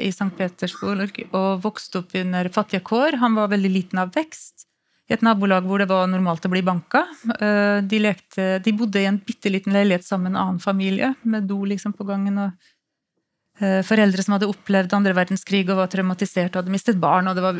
i 0.00 0.08
St. 0.08 0.30
Petersburg 0.38 1.20
og 1.28 1.60
vokste 1.66 2.00
opp 2.00 2.16
under 2.16 2.48
fattige 2.54 2.80
kår. 2.88 3.20
Han 3.20 3.36
var 3.36 3.52
veldig 3.52 3.72
liten 3.74 4.00
av 4.00 4.14
vekst 4.16 4.64
i 5.10 5.14
et 5.16 5.24
nabolag 5.26 5.66
hvor 5.66 5.82
det 5.82 5.88
var 5.90 6.06
normalt 6.06 6.44
å 6.46 6.52
bli 6.52 6.62
banka. 6.62 7.02
Eh, 7.34 7.78
de, 7.82 7.98
lekte, 7.98 8.60
de 8.62 8.74
bodde 8.78 9.00
i 9.02 9.08
en 9.10 9.18
bitte 9.18 9.50
liten 9.50 9.74
leilighet 9.74 10.06
sammen 10.06 10.30
med 10.30 10.38
en 10.38 10.44
annen 10.44 10.60
familie, 10.62 11.14
med 11.26 11.48
do 11.50 11.64
liksom 11.66 11.96
på 11.98 12.06
gangen. 12.06 12.38
og 12.38 13.58
eh, 13.58 13.80
Foreldre 13.86 14.22
som 14.22 14.36
hadde 14.36 14.50
opplevd 14.52 14.94
andre 14.94 15.16
verdenskrig 15.18 15.64
og 15.66 15.80
var 15.80 15.90
traumatisert 15.90 16.54
og 16.54 16.62
hadde 16.62 16.76
mistet 16.76 17.02
barn. 17.02 17.26
og 17.26 17.34
det 17.34 17.42
var 17.42 17.58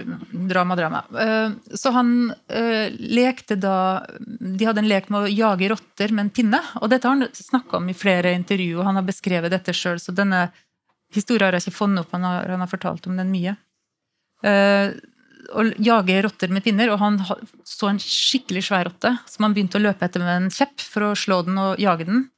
drama, 0.54 0.78
drama. 0.78 1.02
Eh, 1.24 1.74
så 1.74 1.94
han 1.96 2.14
lekte 3.00 3.58
da 3.58 4.06
De 4.22 4.68
hadde 4.68 4.84
en 4.84 4.92
lek 4.94 5.10
med 5.10 5.26
å 5.26 5.34
jage 5.34 5.74
rotter 5.74 6.14
med 6.14 6.28
en 6.28 6.34
pinne. 6.38 6.64
Og 6.78 6.90
dette 6.94 7.10
har 7.10 7.18
han 7.18 7.34
snakka 7.34 7.82
om 7.82 7.90
i 7.90 7.98
flere 7.98 8.36
intervju, 8.38 8.78
og 8.78 8.86
han 8.92 9.02
har 9.02 9.10
beskrevet 9.10 9.50
dette 9.50 9.74
sjøl. 9.74 9.98
Så 9.98 10.14
denne 10.14 10.52
historien 11.10 11.48
har 11.50 11.58
jeg 11.58 11.66
ikke 11.66 11.80
funnet 11.82 12.06
opp, 12.06 12.14
han 12.14 12.30
har, 12.30 12.46
han 12.46 12.62
har 12.62 12.70
fortalt 12.70 13.10
om 13.10 13.18
den 13.18 13.34
mye 13.34 13.58
å 15.54 15.64
jage 15.80 16.18
rotter 16.24 16.52
med 16.52 16.64
pinner, 16.64 16.92
og 16.92 17.00
han 17.02 17.18
så 17.66 17.90
en 17.90 18.00
skikkelig 18.02 18.66
svær 18.68 18.88
rotte 18.90 19.14
som 19.30 19.46
han 19.46 19.56
begynte 19.56 19.80
å 19.80 19.84
løpe 19.84 20.06
etter 20.06 20.22
med 20.22 20.36
en 20.36 20.52
kjepp 20.54 20.82
for 20.84 21.10
å 21.10 21.16
slå 21.18 21.42
den 21.46 21.58
og 21.60 21.80
jage 21.82 22.06
den. 22.08 22.28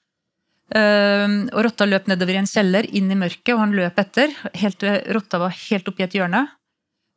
Ehm, 0.72 1.36
og 1.52 1.66
rotta 1.66 1.86
løp 1.88 2.08
nedover 2.08 2.36
i 2.36 2.40
en 2.40 2.48
kjeller, 2.48 2.86
inn 2.96 3.10
i 3.12 3.18
mørket, 3.18 3.52
og 3.54 3.60
han 3.60 3.74
løp 3.76 3.98
etter. 4.00 4.32
Helt, 4.56 4.86
rotta 5.16 5.40
var 5.42 5.56
helt 5.66 5.90
oppi 5.90 6.06
et 6.06 6.16
hjørne, 6.16 6.46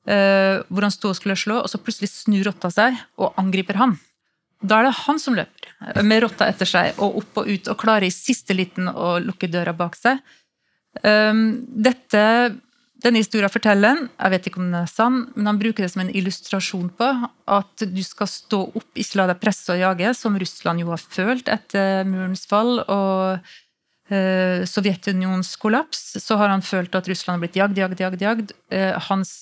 eh, 0.07 0.59
hvor 0.67 0.87
han 0.87 0.93
sto 0.93 1.13
og 1.13 1.19
skulle 1.19 1.39
slå, 1.39 1.61
og 1.63 1.71
så 1.71 1.79
plutselig 1.79 2.11
snur 2.11 2.43
rotta 2.49 2.71
seg 2.73 2.97
og 3.17 3.33
angriper 3.39 3.79
han. 3.79 3.97
Da 4.65 4.79
er 4.79 4.89
det 4.89 4.97
han 5.05 5.19
som 5.19 5.35
løper, 5.37 5.71
med 6.03 6.23
rotta 6.23 6.47
etter 6.49 6.67
seg, 6.67 6.99
og 6.99 7.21
opp 7.21 7.43
og 7.43 7.47
ut, 7.47 7.67
og 7.69 7.79
klarer 7.79 8.07
i 8.07 8.13
siste 8.13 8.55
liten 8.55 8.89
å 8.89 9.19
lukke 9.21 9.51
døra 9.51 9.75
bak 9.77 9.95
seg. 9.99 10.19
Ehm, 11.03 11.65
dette 11.69 12.55
denne 13.03 13.19
historien 13.19 13.51
forteller 13.51 14.05
jeg 14.05 14.31
vet 14.31 14.47
ikke 14.47 14.61
om 14.61 14.69
den 14.69 14.79
er 14.79 14.89
sann, 14.89 15.17
men 15.35 15.49
han 15.49 15.59
bruker 15.59 15.83
det 15.83 15.91
som 15.91 16.05
en 16.05 16.13
illustrasjon 16.15 16.87
på 16.95 17.09
at 17.51 17.85
du 17.91 18.01
skal 18.05 18.29
stå 18.31 18.61
opp, 18.71 18.87
ikke 18.95 19.19
la 19.19 19.27
deg 19.31 19.41
presse 19.41 19.73
og 19.73 19.81
jage, 19.81 20.13
som 20.17 20.37
Russland 20.39 20.81
jo 20.81 20.93
har 20.93 21.03
følt 21.03 21.51
etter 21.51 22.07
murens 22.07 22.45
fall. 22.49 22.79
og 22.87 23.51
eh, 24.09 24.63
Sovjetunionens 24.69 25.55
kollaps, 25.61 26.15
så 26.23 26.39
har 26.39 26.53
han 26.53 26.65
følt 26.65 26.95
at 26.95 27.11
Russland 27.11 27.37
har 27.37 27.45
blitt 27.45 27.59
jagd, 27.59 27.83
jagd, 27.83 28.05
jagd. 28.05 28.25
jagd. 28.25 28.55
Eh, 28.71 28.93
hans 29.09 29.35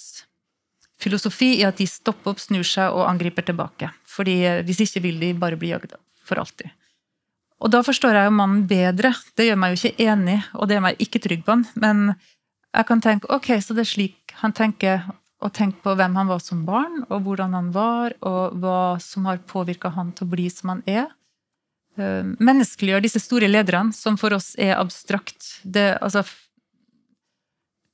filosofi 1.04 1.56
er 1.62 1.70
at 1.70 1.82
de 1.82 1.88
stopper 1.90 2.34
opp, 2.34 2.42
snur 2.42 2.66
seg 2.68 2.92
og 2.96 3.06
angriper 3.06 3.46
tilbake. 3.46 3.92
Fordi 4.10 4.40
eh, 4.50 4.62
hvis 4.66 4.82
ikke 4.88 5.06
vil 5.08 5.22
de 5.22 5.34
bare 5.38 5.60
bli 5.60 5.76
jagd 5.76 5.94
for 6.26 6.42
alltid. 6.42 6.74
Og 7.64 7.72
da 7.72 7.80
forstår 7.86 8.18
jeg 8.18 8.28
jo 8.28 8.36
mannen 8.36 8.66
bedre. 8.68 9.14
Det 9.38 9.48
gjør 9.48 9.60
meg 9.62 9.72
jo 9.72 9.80
ikke 9.80 10.08
enig, 10.10 10.42
og 10.58 10.68
det 10.68 10.76
gjør 10.76 10.88
meg 10.90 11.04
ikke 11.04 11.22
trygg 11.24 11.46
på 11.46 11.56
han. 11.56 11.68
Men 11.80 12.02
jeg 12.74 12.88
kan 12.90 13.02
tenke 13.04 13.30
ok, 13.34 13.52
så 13.62 13.76
det 13.78 13.86
er 13.86 13.92
slik 13.92 14.34
han 14.42 14.54
tenker, 14.56 15.04
og 15.44 15.52
tenke 15.54 15.84
på 15.84 15.94
hvem 16.00 16.16
han 16.18 16.30
var 16.32 16.40
som 16.42 16.64
barn, 16.66 17.04
og 17.10 17.26
hvordan 17.26 17.54
han 17.54 17.70
var, 17.76 18.16
og 18.26 18.56
hva 18.64 18.96
som 19.04 19.28
har 19.30 19.44
påvirka 19.50 19.92
han 19.94 20.14
til 20.16 20.28
å 20.28 20.34
bli 20.34 20.48
som 20.52 20.74
han 20.74 20.82
er. 20.90 21.12
Eh, 22.00 22.24
menneskeliggjør 22.40 23.04
disse 23.06 23.22
store 23.22 23.50
lederne, 23.52 23.94
som 23.94 24.18
for 24.18 24.34
oss 24.34 24.54
er 24.58 24.78
abstrakt. 24.80 25.60
Det, 25.64 25.92
altså 26.02 26.24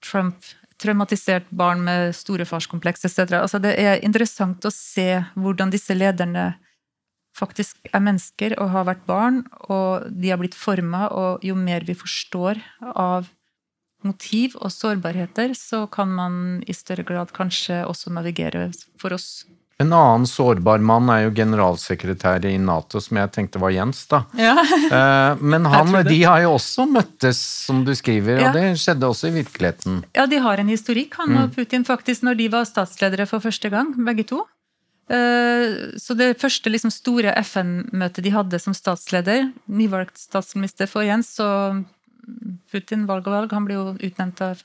Trump, 0.06 0.46
traumatisert 0.80 1.50
barn 1.52 1.84
med 1.84 2.14
store 2.16 2.48
farskompleks 2.48 3.04
etc. 3.10 3.42
Altså, 3.42 3.60
det 3.60 3.76
er 3.82 4.00
interessant 4.06 4.64
å 4.64 4.72
se 4.72 5.10
hvordan 5.36 5.74
disse 5.74 5.98
lederne 5.98 6.54
faktisk 7.36 7.92
er 7.92 8.04
mennesker 8.04 8.56
og 8.60 8.72
har 8.74 8.88
vært 8.88 9.04
barn, 9.08 9.44
og 9.68 10.08
de 10.10 10.32
har 10.32 10.40
blitt 10.40 10.58
forma, 10.58 11.08
og 11.12 11.44
jo 11.46 11.58
mer 11.60 11.84
vi 11.88 11.98
forstår 11.98 12.62
av 12.94 13.28
motiv 14.04 14.56
og 14.62 14.72
sårbarheter, 14.72 15.52
så 15.58 15.86
kan 15.92 16.08
man 16.16 16.64
i 16.68 16.74
større 16.74 17.04
grad 17.04 17.32
kanskje 17.36 17.82
også 17.86 18.12
navigere 18.16 18.70
for 19.00 19.14
oss. 19.14 19.46
En 19.80 19.94
annen 19.96 20.26
sårbar 20.28 20.82
mann 20.84 21.08
er 21.08 21.22
jo 21.24 21.32
generalsekretær 21.38 22.44
i 22.50 22.58
Nato, 22.60 23.00
som 23.00 23.16
jeg 23.22 23.32
tenkte 23.32 23.62
var 23.64 23.72
Jens, 23.72 24.02
da. 24.12 24.26
Ja. 24.36 24.56
Eh, 24.90 25.36
Men 25.40 25.66
han, 25.72 25.94
de 26.04 26.18
har 26.24 26.42
jo 26.44 26.56
også 26.58 26.84
møttes, 26.90 27.38
som 27.68 27.86
du 27.86 27.94
skriver, 27.96 28.42
Ja. 28.42 28.50
og 28.50 28.56
det 28.58 28.76
skjedde 28.82 29.08
også 29.08 29.30
i 29.30 29.36
virkeligheten. 29.44 30.04
Ja, 30.18 30.26
de 30.26 30.40
har 30.44 30.58
en 30.60 30.68
historikk, 30.68 31.16
han 31.22 31.30
Mm. 31.30 31.44
og 31.44 31.56
Putin, 31.56 31.86
faktisk, 31.86 32.24
når 32.24 32.36
de 32.38 32.48
var 32.50 32.66
statsledere 32.66 33.26
for 33.28 33.40
første 33.40 33.70
gang, 33.72 33.94
begge 34.06 34.26
to. 34.28 34.44
Eh, 35.10 35.96
Så 35.98 36.14
det 36.18 36.38
første 36.42 36.70
liksom, 36.70 36.92
store 36.92 37.32
FN-møtet 37.44 38.24
de 38.24 38.32
hadde 38.32 38.60
som 38.60 38.74
statsleder, 38.74 39.52
nyvalgt 39.70 40.18
statsminister 40.18 40.88
for 40.88 41.02
Jens, 41.04 41.40
og 41.40 41.86
Putin, 42.72 43.06
valg 43.10 43.28
og 43.28 43.36
valg, 43.36 43.54
han 43.56 43.68
ble 43.68 43.78
jo 43.78 43.86
utnevnt 43.96 44.42
av 44.46 44.64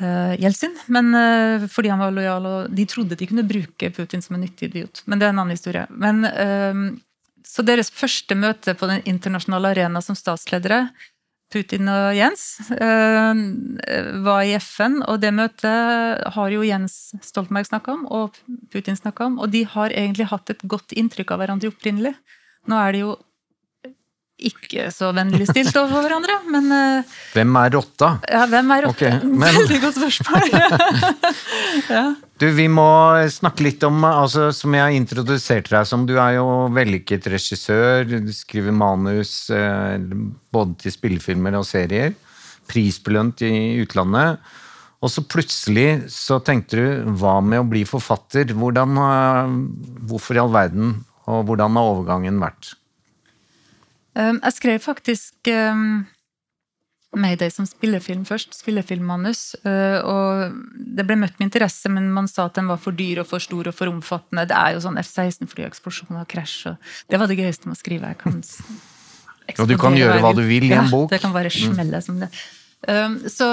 eh, 0.00 0.34
Jeltsin, 0.42 0.76
men 0.92 1.14
eh, 1.18 1.66
fordi 1.70 1.92
han 1.92 2.02
var 2.02 2.14
lojal, 2.14 2.48
og 2.50 2.74
de 2.74 2.86
trodde 2.90 3.18
de 3.18 3.28
kunne 3.30 3.46
bruke 3.48 3.90
Putin 3.94 4.24
som 4.24 4.36
en 4.36 4.44
nyttig 4.46 4.70
idiot. 4.70 5.02
Men 5.06 5.20
det 5.20 5.28
er 5.28 5.34
en 5.34 5.42
annen 5.42 5.56
historie. 5.56 5.86
Men, 5.90 6.24
eh, 6.28 6.84
så 7.44 7.64
deres 7.66 7.92
første 7.92 8.36
møte 8.38 8.74
på 8.78 8.88
den 8.90 9.04
internasjonale 9.08 9.74
arena 9.74 10.02
som 10.04 10.16
statsledere, 10.18 10.88
Putin 11.52 11.86
og 11.92 12.16
Jens, 12.16 12.56
var 14.24 14.40
i 14.42 14.56
FN, 14.58 14.96
og 15.04 15.20
det 15.22 15.30
møtet 15.36 16.24
har 16.34 16.48
jo 16.50 16.64
Jens 16.66 17.12
Stoltenberg 17.22 17.68
snakka 17.68 17.92
om, 17.92 18.00
og 18.10 18.40
Putin 18.72 18.98
snakka 18.98 19.28
om, 19.28 19.36
og 19.38 19.52
de 19.52 19.60
har 19.70 19.94
egentlig 19.94 20.26
hatt 20.32 20.50
et 20.50 20.64
godt 20.66 20.96
inntrykk 20.98 21.30
av 21.36 21.44
hverandre 21.44 21.70
opprinnelig. 21.70 22.16
Nå 22.66 22.80
er 22.80 22.96
det 22.96 23.04
jo 23.04 23.12
ikke 24.44 24.88
så 24.90 25.12
vennlig 25.14 25.46
stilt 25.46 25.76
overfor 25.78 26.02
hverandre, 26.08 26.34
men 26.50 26.66
eh, 26.74 27.12
Hvem 27.36 27.54
er 27.60 27.70
rotta? 27.76 28.08
ja, 28.28 28.40
hvem 28.50 28.72
er 28.74 28.86
Ok, 28.88 29.02
men- 29.24 29.54
Veldig 29.60 29.78
godt 29.84 29.98
spørsmål. 30.00 30.48
ja. 31.94 32.02
Du, 32.42 32.48
vi 32.56 32.66
må 32.68 32.86
snakke 33.30 33.62
litt 33.68 33.86
om, 33.86 34.02
altså, 34.08 34.48
som 34.56 34.74
jeg 34.74 34.98
introduserte 34.98 35.70
deg 35.76 35.86
som, 35.86 36.02
du 36.08 36.16
er 36.18 36.34
jo 36.40 36.48
vellykket 36.74 37.30
regissør, 37.30 38.02
du 38.10 38.32
skriver 38.34 38.74
manus 38.74 39.36
eh, 39.54 39.96
både 40.54 40.74
til 40.82 40.96
spillefilmer 40.96 41.54
og 41.60 41.66
serier, 41.68 42.16
prisbelønt 42.70 43.42
i 43.46 43.54
utlandet, 43.84 44.42
og 45.04 45.10
så 45.12 45.20
plutselig 45.28 46.08
så 46.10 46.38
tenkte 46.42 46.78
du, 46.80 47.10
hva 47.20 47.36
med 47.44 47.60
å 47.60 47.66
bli 47.68 47.82
forfatter? 47.86 48.54
Hvordan, 48.56 48.96
hvorfor 50.08 50.38
i 50.38 50.40
all 50.40 50.54
verden, 50.54 50.94
og 51.28 51.42
hvordan 51.50 51.76
har 51.76 51.90
overgangen 51.92 52.38
vært? 52.40 52.70
Um, 54.14 54.40
Jeg 54.42 54.54
skrev 54.60 54.80
faktisk 54.82 55.50
Mayday 57.14 57.50
som 57.50 57.66
spillefilm 57.66 58.24
først, 58.26 58.54
spillefilmmanus. 58.58 59.54
uh, 59.66 59.98
Og 60.02 60.56
det 60.96 61.06
ble 61.06 61.16
møtt 61.20 61.38
med 61.38 61.48
interesse, 61.48 61.90
men 61.90 62.10
man 62.14 62.28
sa 62.30 62.48
at 62.48 62.58
den 62.58 62.70
var 62.70 62.80
for 62.82 62.96
dyr 62.96 63.22
og 63.22 63.28
for 63.30 63.42
stor 63.42 63.70
og 63.70 63.76
for 63.76 63.90
omfattende. 63.90 64.46
Det 64.50 64.56
er 64.58 64.74
jo 64.74 64.82
sånn 64.86 64.98
F-16-fly, 65.02 65.66
eksplosjon 65.68 66.18
og 66.20 66.26
krasj. 66.30 66.72
Og 66.72 66.90
det 67.10 67.20
var 67.20 67.30
det 67.30 67.38
gøyeste 67.38 67.70
med 67.70 67.78
å 67.78 67.82
skrive. 67.82 68.10
Jeg 68.14 68.20
kan 68.22 68.42
Og 69.60 69.68
du 69.70 69.78
kan 69.78 69.96
gjøre 69.98 70.20
hva 70.24 70.34
du 70.34 70.44
vil 70.46 70.70
i 70.70 70.74
en 70.74 70.90
bok. 70.90 71.10
Ja. 71.10 71.16
Det 71.16 71.22
kan 71.22 71.34
bare 71.34 71.50
smelle 71.54 72.02
som 72.02 72.20
det. 72.22 72.30
Um, 72.84 73.16
så 73.32 73.46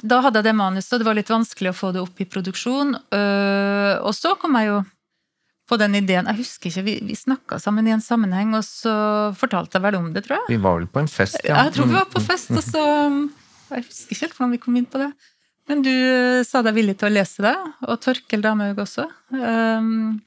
da 0.00 0.22
hadde 0.24 0.40
jeg 0.40 0.48
det 0.48 0.56
manuset, 0.56 0.94
og 0.94 1.02
det 1.02 1.08
var 1.08 1.18
litt 1.18 1.32
vanskelig 1.32 1.72
å 1.72 1.76
få 1.76 1.92
det 1.92 2.00
opp 2.00 2.20
i 2.22 2.28
produksjon. 2.28 2.94
Uh, 3.12 4.00
og 4.00 4.14
så 4.16 4.32
kom 4.40 4.56
jeg 4.56 4.70
jo 4.70 4.82
på 5.72 5.80
den 5.80 5.96
ideen 5.98 6.28
Jeg 6.28 6.40
husker 6.42 6.70
ikke, 6.70 6.84
vi, 6.86 6.96
vi 7.08 7.16
snakka 7.16 7.58
sammen 7.62 7.88
i 7.88 7.94
en 7.94 8.04
sammenheng, 8.04 8.52
og 8.58 8.64
så 8.66 8.94
fortalte 9.38 9.78
jeg 9.78 9.86
vel 9.86 10.00
om 10.00 10.10
det, 10.14 10.26
tror 10.26 10.40
jeg. 10.40 10.48
Vi 10.52 10.62
var 10.62 10.80
vel 10.80 10.88
på 10.92 11.02
en 11.02 11.10
fest, 11.10 11.40
Ja, 11.48 11.64
jeg 11.66 11.76
tror 11.78 11.88
vi 11.88 11.98
var 11.98 12.10
på 12.12 12.24
fest, 12.24 12.52
og 12.52 12.64
så 12.66 12.82
Jeg 13.72 13.86
husker 13.86 14.16
ikke 14.16 14.26
helt 14.26 14.36
hvordan 14.36 14.56
vi 14.56 14.64
kom 14.66 14.76
inn 14.76 14.90
på 14.92 15.00
det. 15.00 15.12
Men 15.70 15.84
du 15.84 15.92
eh, 15.92 16.42
sa 16.44 16.60
deg 16.66 16.74
villig 16.76 16.98
til 17.00 17.08
å 17.08 17.14
lese 17.14 17.44
det, 17.44 17.54
og 17.86 18.00
Torkel 18.02 18.42
Damhaug 18.44 18.82
også. 18.82 19.06
Um, 19.32 20.18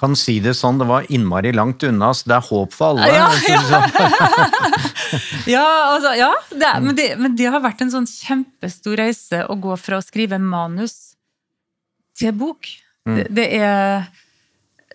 Kan 0.00 0.16
si 0.18 0.34
det 0.42 0.56
sånn, 0.58 0.80
det 0.82 0.88
var 0.90 1.06
innmari 1.14 1.52
langt 1.54 1.84
unna, 1.86 2.10
så 2.16 2.28
det 2.28 2.36
er 2.36 2.48
håp 2.48 2.74
for 2.74 2.92
alle. 2.92 3.08
Ja, 3.14 3.28
ja. 3.54 3.80
ja, 5.54 5.66
altså, 5.94 6.12
ja 6.18 6.30
det 6.50 6.74
men, 6.82 6.92
det, 6.98 7.08
men 7.22 7.38
det 7.38 7.48
har 7.54 7.62
vært 7.64 7.86
en 7.86 7.94
sånn 7.94 8.08
kjempestor 8.10 8.98
reise 9.00 9.44
å 9.46 9.56
gå 9.62 9.78
fra 9.80 10.00
å 10.00 10.04
skrive 10.04 10.40
manus 10.42 11.14
til 12.18 12.34
bok. 12.36 12.68
Det, 13.08 13.30
det 13.32 13.46
er 13.62 14.10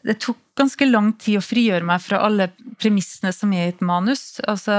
Det 0.06 0.20
tok 0.22 0.38
ganske 0.60 0.86
lang 0.88 1.12
tid 1.20 1.40
å 1.40 1.44
frigjøre 1.44 1.86
meg 1.88 2.04
fra 2.04 2.22
alle 2.28 2.50
premissene 2.82 3.32
som 3.34 3.54
er 3.58 3.66
i 3.70 3.74
et 3.74 3.82
manus. 3.86 4.38
Altså 4.46 4.72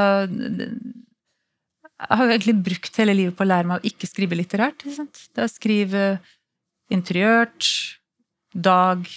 Jeg 1.97 2.11
har 2.13 2.25
jo 2.27 2.33
egentlig 2.35 2.57
brukt 2.69 2.99
hele 3.01 3.15
livet 3.17 3.37
på 3.37 3.45
å 3.45 3.51
lære 3.51 3.67
meg 3.71 3.81
å 3.81 3.89
ikke 3.91 4.09
skrive 4.09 4.39
litterært. 4.39 4.85
Ikke 4.85 4.99
sant? 5.01 5.23
Det 5.33 5.43
er 5.43 5.49
å 5.49 5.53
skrive 5.53 6.03
interiørt, 6.93 7.71
dag, 8.55 9.09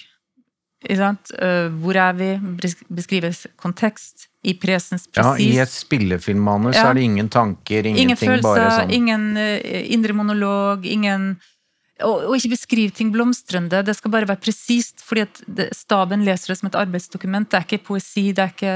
ikke 0.86 0.98
sant? 0.98 1.32
Øh, 1.38 1.70
Hvor 1.84 2.00
er 2.00 2.14
vi? 2.18 2.30
Beskrives 2.58 2.88
Beskrive 2.90 3.34
kontekst. 3.60 4.26
I 4.42 4.54
presens 4.56 5.10
Ja, 5.18 5.34
I 5.36 5.58
et 5.60 5.68
spillefilmmanus 5.68 6.76
Ja. 6.76 6.90
er 6.90 6.94
det 6.96 7.04
ingen 7.04 7.28
tanker, 7.28 7.84
ingen 7.86 8.06
ingenting, 8.08 8.30
følelser, 8.30 8.56
bare 8.56 8.88
sånn. 8.88 8.92
ingen 8.96 9.38
øh, 9.38 9.92
indre 9.92 10.14
monolog, 10.14 10.86
ingen 10.86 11.42
og, 12.06 12.26
og 12.30 12.36
ikke 12.38 12.54
beskriv 12.56 12.92
ting 12.96 13.12
blomstrende. 13.14 13.82
Det 13.86 13.96
skal 13.98 14.14
bare 14.14 14.28
være 14.30 14.44
presist, 14.44 15.02
fordi 15.06 15.26
at 15.28 15.42
staben 15.76 16.26
leser 16.28 16.54
det 16.54 16.60
som 16.60 16.70
et 16.70 16.78
arbeidsdokument. 16.80 17.50
Det 17.50 17.60
er 17.60 17.68
ikke 17.68 17.88
poesi, 17.92 18.30
det 18.32 18.46
er 18.46 18.54
ikke 18.54 18.76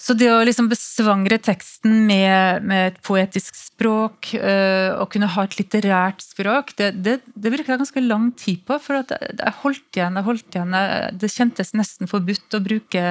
Så 0.00 0.14
det 0.16 0.30
å 0.32 0.40
liksom 0.40 0.70
besvangre 0.70 1.36
teksten 1.36 2.06
med, 2.08 2.64
med 2.64 2.86
et 2.88 3.00
poetisk 3.04 3.52
språk, 3.58 4.30
øh, 4.32 4.96
og 4.96 5.10
kunne 5.12 5.28
ha 5.28 5.44
et 5.44 5.58
litterært 5.58 6.24
språk, 6.24 6.72
det, 6.78 6.94
det, 7.04 7.18
det 7.36 7.52
brukte 7.52 7.68
jeg 7.68 7.82
ganske 7.82 8.04
lang 8.06 8.30
tid 8.32 8.62
på. 8.64 8.78
For 8.80 9.02
at 9.02 9.12
jeg, 9.12 9.52
holdt 9.60 9.98
igjen, 10.00 10.16
jeg 10.16 10.28
holdt 10.30 10.56
igjen. 10.56 10.78
Det 11.20 11.34
kjentes 11.34 11.74
nesten 11.76 12.08
forbudt 12.08 12.56
å 12.56 12.64
bruke 12.64 13.04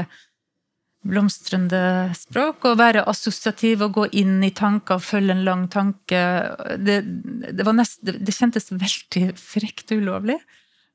blomstrende 1.08 1.82
språk, 2.18 2.66
og 2.68 2.80
være 2.80 3.06
assosiativ 3.08 3.86
og 3.86 3.94
gå 3.96 4.08
inn 4.20 4.40
i 4.44 4.52
tanker 4.56 5.00
og 5.00 5.06
følge 5.06 5.36
en 5.36 5.46
lang 5.48 5.68
tanke. 5.72 6.24
Det, 6.78 7.00
det, 7.48 7.66
var 7.66 7.78
nest, 7.78 8.02
det, 8.06 8.18
det 8.26 8.36
kjentes 8.36 8.72
veldig 8.74 9.30
frekt 9.40 9.94
og 9.96 10.04
ulovlig. 10.04 10.40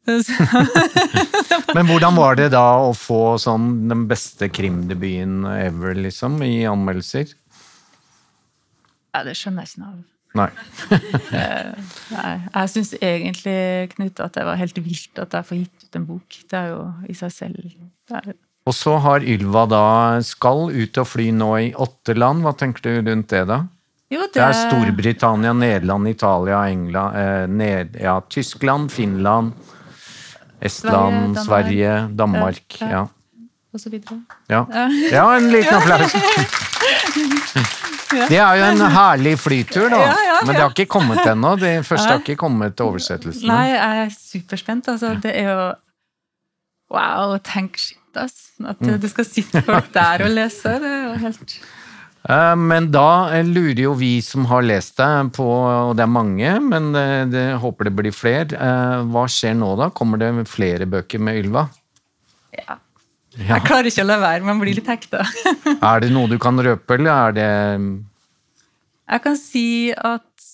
Men 1.77 1.87
hvordan 1.89 2.17
var 2.19 2.37
det 2.37 2.51
da 2.53 2.65
å 2.85 2.91
få 2.93 3.39
sånn 3.41 3.87
den 3.89 4.05
beste 4.11 4.51
krimdebuten 4.53 5.47
ever, 5.49 5.97
liksom, 5.97 6.43
i 6.45 6.67
anmeldelser? 6.69 7.33
Ja, 9.15 9.23
det 9.25 9.39
skjønner 9.39 9.65
jeg 9.65 9.73
ikke 9.73 9.85
noe 9.85 9.95
av. 9.95 10.03
Nei. 10.35 10.49
Nei, 12.17 12.33
jeg 12.43 12.71
syns 12.73 12.93
egentlig, 12.99 13.59
Knut, 13.95 14.21
at 14.21 14.35
det 14.37 14.45
var 14.49 14.59
helt 14.59 14.81
vilt 14.83 15.21
at 15.23 15.37
jeg 15.39 15.49
får 15.49 15.61
gitt 15.63 15.87
ut 15.87 15.99
en 16.01 16.09
bok. 16.09 16.39
Det 16.51 16.59
er 16.59 16.73
jo 16.75 16.81
i 17.09 17.17
seg 17.17 17.33
selv 17.33 17.63
det 17.65 18.19
er, 18.19 18.35
Og 18.65 18.73
så 18.75 18.97
har 19.05 19.25
Ylva 19.29 19.67
da 19.69 19.85
skal 20.25 20.71
ut 20.73 20.99
og 21.01 21.09
fly 21.09 21.29
nå 21.37 21.51
i 21.61 21.71
åtte 21.77 22.15
land. 22.17 22.45
Hva 22.47 22.55
tenker 22.57 22.87
du 22.87 23.11
rundt 23.11 23.29
det, 23.29 23.43
da? 23.51 23.59
Jo, 24.13 24.25
Det 24.33 24.41
er 24.41 24.55
Storbritannia, 24.57 25.53
Nederland, 25.53 26.09
Italia, 26.09 26.63
England, 26.71 27.17
eh, 27.17 27.47
ned, 27.49 27.97
ja, 28.01 28.21
Tyskland, 28.31 28.93
Finland, 28.93 29.53
Estland, 30.61 31.37
Sverige, 31.37 31.45
Sverige, 31.45 32.09
Danmark. 32.17 32.79
Ja. 32.81 33.07
Og 33.75 33.81
så 33.81 33.91
videre. 33.91 34.21
Ja. 34.49 34.65
ja, 35.11 35.25
en 35.37 35.51
liten 35.51 35.75
applaus. 35.81 36.15
Det 38.15 38.39
er 38.39 38.59
jo 38.61 38.67
en 38.71 38.83
herlig 38.95 39.39
flytur, 39.43 39.89
da. 39.91 39.99
Ja, 39.99 40.13
ja, 40.29 40.37
Men 40.47 40.55
det 40.55 40.63
har 40.63 40.71
ikke 40.77 40.87
kommet 40.95 41.27
ennå. 41.27 41.57
Det 41.59 41.73
første 41.87 42.13
har 42.13 42.23
ikke 42.23 42.37
kommet 42.39 42.77
til 42.79 42.87
oversettelsene. 42.93 43.51
Nei, 43.51 43.65
jeg 43.73 44.05
er 44.05 44.15
superspent. 44.15 44.89
Altså, 44.95 45.17
det 45.21 45.33
er 45.41 45.51
jo 45.51 45.65
Wow, 46.95 47.37
tenk 47.43 47.77
shit, 47.81 47.99
ass. 48.17 48.53
At 48.63 48.79
Mm. 48.81 49.01
det 49.03 49.11
skal 49.11 49.27
sitte 49.27 49.63
folk 49.67 49.91
der 49.93 50.23
og 50.29 50.31
lese. 50.31 50.77
Det 50.81 50.91
er 50.91 51.09
jo 51.09 51.17
helt 51.27 51.59
Eh, 52.25 52.55
Men 52.57 52.87
da 52.91 53.29
eh, 53.37 53.43
lurer 53.45 53.83
jo 53.83 53.91
vi 54.01 54.15
som 54.25 54.47
har 54.49 54.63
lest 54.65 54.97
det 54.97 55.09
på, 55.37 55.45
og 55.45 55.91
det 55.99 56.07
er 56.07 56.09
mange, 56.09 56.55
men 56.65 56.87
jeg 56.97 57.27
det, 57.35 57.43
håper 57.61 57.85
det 57.91 57.93
blir 57.99 58.15
flere. 58.17 58.57
Eh, 58.57 59.03
Hva 59.13 59.27
skjer 59.29 59.53
nå 59.59 59.75
da? 59.77 59.91
Kommer 59.93 60.17
det 60.23 60.31
flere 60.49 60.87
bøker 60.89 61.21
med 61.21 61.43
Ylva? 61.43 61.67
Ja. 62.57 62.79
Ja. 63.37 63.59
Jeg 63.59 63.67
klarer 63.67 63.91
ikke 63.91 64.07
å 64.07 64.09
la 64.09 64.17
være, 64.23 64.47
man 64.47 64.61
blir 64.63 64.73
litt 64.79 64.89
hekta. 64.89 65.21
Er 65.91 66.01
det 66.01 66.13
noe 66.15 66.31
du 66.31 66.39
kan 66.41 66.57
røpe, 66.57 66.97
eller 66.97 67.13
er 67.13 67.33
det 67.37 67.49
Jeg 69.11 69.23
kan 69.27 69.37
si 69.37 69.67
at 69.93 70.49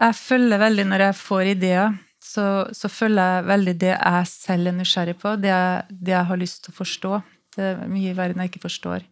jeg 0.00 0.14
følger 0.22 0.60
veldig 0.62 0.86
når 0.92 1.02
jeg 1.08 1.18
får 1.18 1.50
ideer, 1.56 1.98
så, 2.20 2.68
så 2.76 2.88
følger 2.92 3.34
jeg 3.34 3.46
veldig 3.48 3.74
det 3.80 3.92
jeg 3.94 4.28
selv 4.28 4.70
er 4.70 4.76
nysgjerrig 4.76 5.16
på, 5.20 5.34
det 5.40 5.50
jeg, 5.50 5.84
det 5.90 6.12
jeg 6.12 6.28
har 6.28 6.40
lyst 6.40 6.62
til 6.64 6.74
å 6.74 6.78
forstå. 6.80 7.20
Det 7.56 7.66
er 7.72 7.90
mye 7.90 8.12
i 8.12 8.16
verden 8.16 8.42
jeg 8.42 8.52
ikke 8.52 8.66
forstår. 8.66 9.06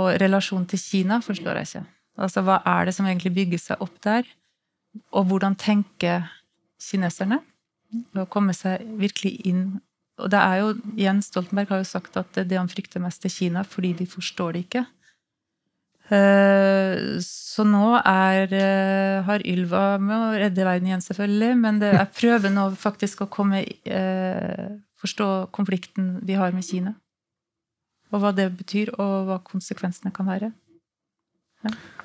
Og 0.00 0.08
relasjonen 0.22 0.66
til 0.70 0.80
Kina 0.80 1.20
forstår 1.24 1.60
jeg 1.60 1.68
ikke. 1.68 1.84
Altså, 2.20 2.42
hva 2.44 2.60
er 2.66 2.88
det 2.88 2.94
som 2.96 3.08
egentlig 3.08 3.32
bygger 3.36 3.62
seg 3.62 3.84
opp 3.84 3.96
der? 4.04 4.26
Og 5.14 5.28
hvordan 5.30 5.56
tenker 5.58 6.26
kineserne? 6.82 7.40
Å 8.16 8.26
komme 8.30 8.54
seg 8.54 8.84
virkelig 9.00 9.32
inn 9.50 9.80
Og 10.20 10.28
det 10.30 10.38
er 10.38 10.60
jo, 10.60 10.74
Jens 11.00 11.30
Stoltenberg 11.30 11.70
har 11.72 11.78
jo 11.80 11.88
sagt 11.88 12.16
at 12.20 12.36
det 12.36 12.56
han 12.58 12.68
frykter 12.68 13.00
mest, 13.00 13.24
er 13.24 13.32
Kina, 13.32 13.62
fordi 13.64 13.94
de 13.96 14.06
forstår 14.06 14.52
det 14.52 14.60
ikke. 14.66 14.82
Eh, 16.10 17.20
Så 17.20 17.64
nå 17.66 17.98
er, 17.98 18.52
eh, 18.54 19.22
har 19.26 19.42
Ylva 19.44 19.98
med 20.00 20.16
å 20.16 20.38
redde 20.38 20.64
verden 20.64 20.86
igjen, 20.86 21.02
selvfølgelig, 21.02 21.56
men 21.60 21.78
det, 21.82 21.90
er 21.92 22.06
prøven 22.06 22.54
nå 22.54 22.70
faktisk 22.78 23.24
å 23.24 23.28
komme 23.28 23.64
eh, 23.84 24.70
forstå 25.02 25.50
konflikten 25.52 26.20
vi 26.24 26.38
har 26.38 26.54
med 26.54 26.64
Kina. 26.64 26.94
Og 28.14 28.22
hva 28.22 28.32
det 28.34 28.48
betyr, 28.56 28.94
og 28.98 29.26
hva 29.28 29.38
konsekvensene 29.44 30.14
kan 30.14 30.26
være. 30.30 30.52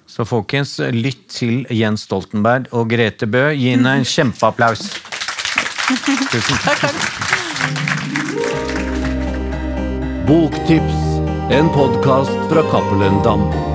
Så 0.05 0.25
folkens, 0.27 0.77
lytt 0.79 1.29
til 1.29 1.63
Jens 1.71 2.03
Stoltenberg 2.05 2.67
og 2.73 2.89
Grete 2.89 3.29
Bø. 3.29 3.47
Gi 3.55 3.71
henne 3.73 3.95
en 4.01 4.09
kjempeapplaus. 4.15 4.89
Tusen 6.33 6.59
takk. 6.65 6.89
Boktips, 10.25 10.99
en 11.53 11.69
podkast 11.69 12.49
fra 12.49 12.65
Cappelen 12.73 13.21
Dam. 13.23 13.74